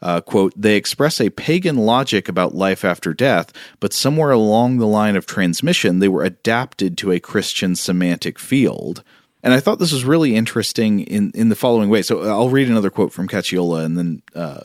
[0.02, 4.88] Uh, quote, they express a pagan logic about life after death, but somewhere along the
[4.88, 9.04] line of transmission, they were adapted to a Christian semantic field.
[9.44, 12.02] And I thought this was really interesting in, in the following way.
[12.02, 14.62] So I'll read another quote from Caciola and then uh,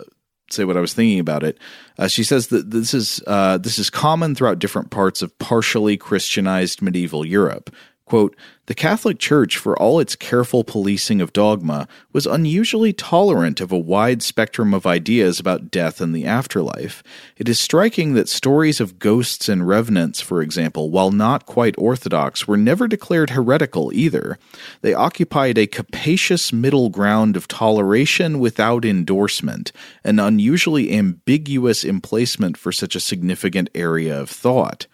[0.51, 1.59] say what I was thinking about it.
[1.99, 5.97] Uh, she says that this is uh, this is common throughout different parts of partially
[5.97, 7.75] Christianized medieval Europe.
[8.07, 8.37] Quote,
[8.67, 13.79] the Catholic Church, for all its careful policing of dogma, was unusually tolerant of a
[13.79, 17.03] wide spectrum of ideas about death and the afterlife.
[17.39, 22.47] It is striking that stories of ghosts and revenants, for example, while not quite orthodox,
[22.47, 24.39] were never declared heretical either.
[24.83, 29.73] They occupied a capacious middle ground of toleration without endorsement,
[30.05, 34.87] an unusually ambiguous emplacement for such a significant area of thought.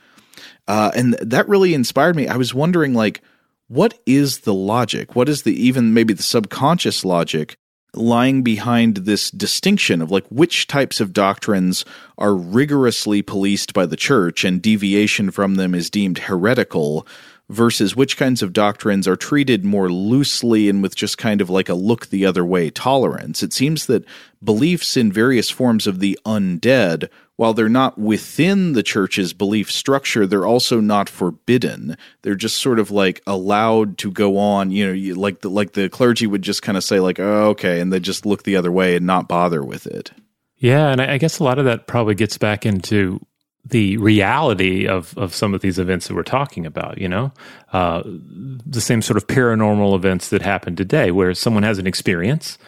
[0.71, 2.29] Uh, and that really inspired me.
[2.29, 3.23] I was wondering, like,
[3.66, 5.16] what is the logic?
[5.16, 7.57] What is the even maybe the subconscious logic
[7.93, 11.85] lying behind this distinction of like which types of doctrines
[12.18, 17.05] are rigorously policed by the church and deviation from them is deemed heretical
[17.49, 21.68] versus which kinds of doctrines are treated more loosely and with just kind of like
[21.68, 23.43] a look the other way tolerance.
[23.43, 24.05] It seems that
[24.43, 27.09] beliefs in various forms of the undead,
[27.41, 31.97] while they're not within the church's belief structure, they're also not forbidden.
[32.20, 35.88] They're just sort of like allowed to go on, you know, like the, like the
[35.88, 38.70] clergy would just kind of say like, oh, okay, and they just look the other
[38.70, 40.11] way and not bother with it.
[40.59, 43.24] Yeah, and I guess a lot of that probably gets back into
[43.64, 46.99] the reality of of some of these events that we're talking about.
[46.99, 47.32] You know,
[47.72, 52.59] uh, the same sort of paranormal events that happen today, where someone has an experience,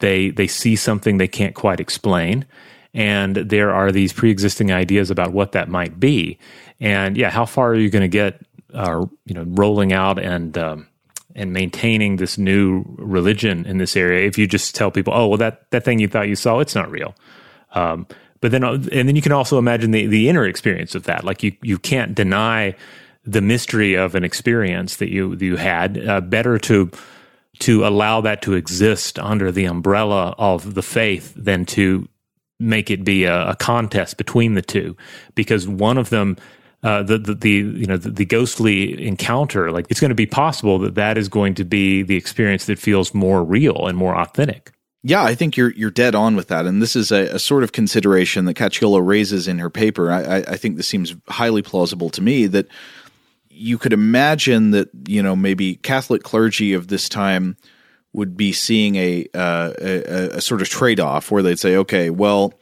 [0.00, 2.44] they they see something they can't quite explain,
[2.94, 6.38] and there are these pre existing ideas about what that might be.
[6.80, 8.40] And yeah, how far are you going to get?
[8.74, 10.86] Uh, you know, rolling out and um,
[11.34, 15.38] and maintaining this new religion in this area if you just tell people, oh well,
[15.38, 17.14] that that thing you thought you saw, it's not real.
[17.72, 18.06] Um,
[18.40, 21.24] but then, and then you can also imagine the, the inner experience of that.
[21.24, 22.74] Like you, you can't deny
[23.24, 26.06] the mystery of an experience that you, that you had.
[26.06, 26.90] Uh, better to,
[27.60, 32.08] to allow that to exist under the umbrella of the faith than to
[32.58, 34.96] make it be a, a contest between the two,
[35.34, 36.36] because one of them,
[36.82, 40.26] uh, the, the, the you know the, the, ghostly encounter, like it's going to be
[40.26, 44.16] possible that that is going to be the experience that feels more real and more
[44.16, 44.72] authentic.
[45.02, 47.62] Yeah, I think you're you're dead on with that, and this is a, a sort
[47.62, 50.10] of consideration that Caciola raises in her paper.
[50.10, 52.66] I, I, think this seems highly plausible to me that
[53.48, 57.56] you could imagine that you know maybe Catholic clergy of this time
[58.12, 62.10] would be seeing a, uh, a, a sort of trade off where they'd say, okay,
[62.10, 62.54] well,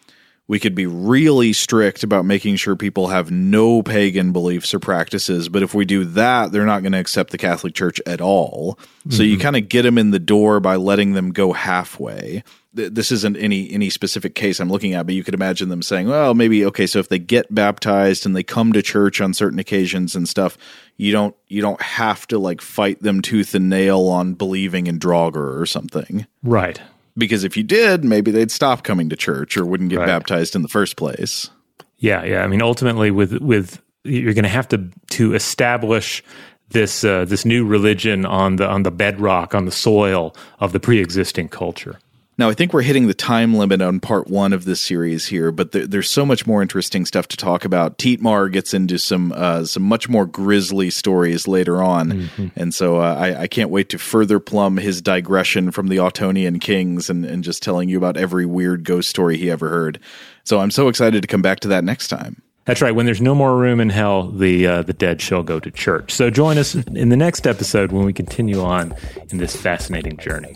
[0.46, 5.48] we could be really strict about making sure people have no pagan beliefs or practices.
[5.48, 8.78] But if we do that, they're not going to accept the Catholic Church at all.
[8.78, 9.10] Mm-hmm.
[9.10, 9.42] So you mm-hmm.
[9.42, 12.44] kind of get them in the door by letting them go halfway.
[12.74, 16.08] This isn't any any specific case I'm looking at, but you could imagine them saying,
[16.08, 16.86] "Well, maybe okay.
[16.86, 20.58] So if they get baptized and they come to church on certain occasions and stuff,
[20.96, 24.98] you don't you don't have to like fight them tooth and nail on believing in
[24.98, 26.80] Draugr or something." Right
[27.16, 30.06] because if you did, maybe they'd stop coming to church or wouldn't get right.
[30.06, 31.50] baptized in the first place.
[31.98, 32.42] Yeah, yeah.
[32.42, 36.22] I mean, ultimately, with with you're going to have to to establish
[36.70, 40.80] this uh, this new religion on the on the bedrock on the soil of the
[40.80, 41.98] pre existing culture.
[42.36, 45.52] Now, I think we're hitting the time limit on part one of this series here,
[45.52, 47.98] but there, there's so much more interesting stuff to talk about.
[47.98, 52.46] Thietmar gets into some uh, some much more grisly stories later on, mm-hmm.
[52.56, 56.60] and so uh, I, I, can't wait to further plumb his digression from the Ottonian
[56.60, 60.00] kings and, and just telling you about every weird ghost story he ever heard.
[60.42, 62.42] So I'm so excited to come back to that next time.
[62.66, 62.94] That's right.
[62.94, 66.12] When there's no more room in hell, the uh, the dead shall go to church.
[66.12, 68.94] So join us in the next episode when we continue on
[69.30, 70.54] in this fascinating journey.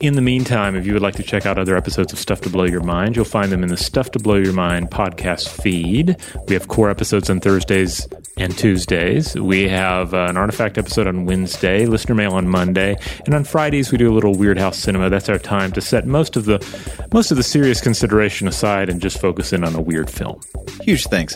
[0.00, 2.50] In the meantime, if you would like to check out other episodes of Stuff to
[2.50, 6.16] Blow Your Mind, you'll find them in the Stuff to Blow Your Mind podcast feed.
[6.48, 9.34] We have core episodes on Thursdays and Tuesdays.
[9.34, 13.90] We have uh, an artifact episode on Wednesday, listener mail on Monday, and on Fridays
[13.90, 15.08] we do a little Weird House cinema.
[15.08, 16.58] That's our time to set most of the
[17.14, 20.40] most of the serious consideration aside and just focus in on a weird film.
[20.82, 21.35] Huge thanks,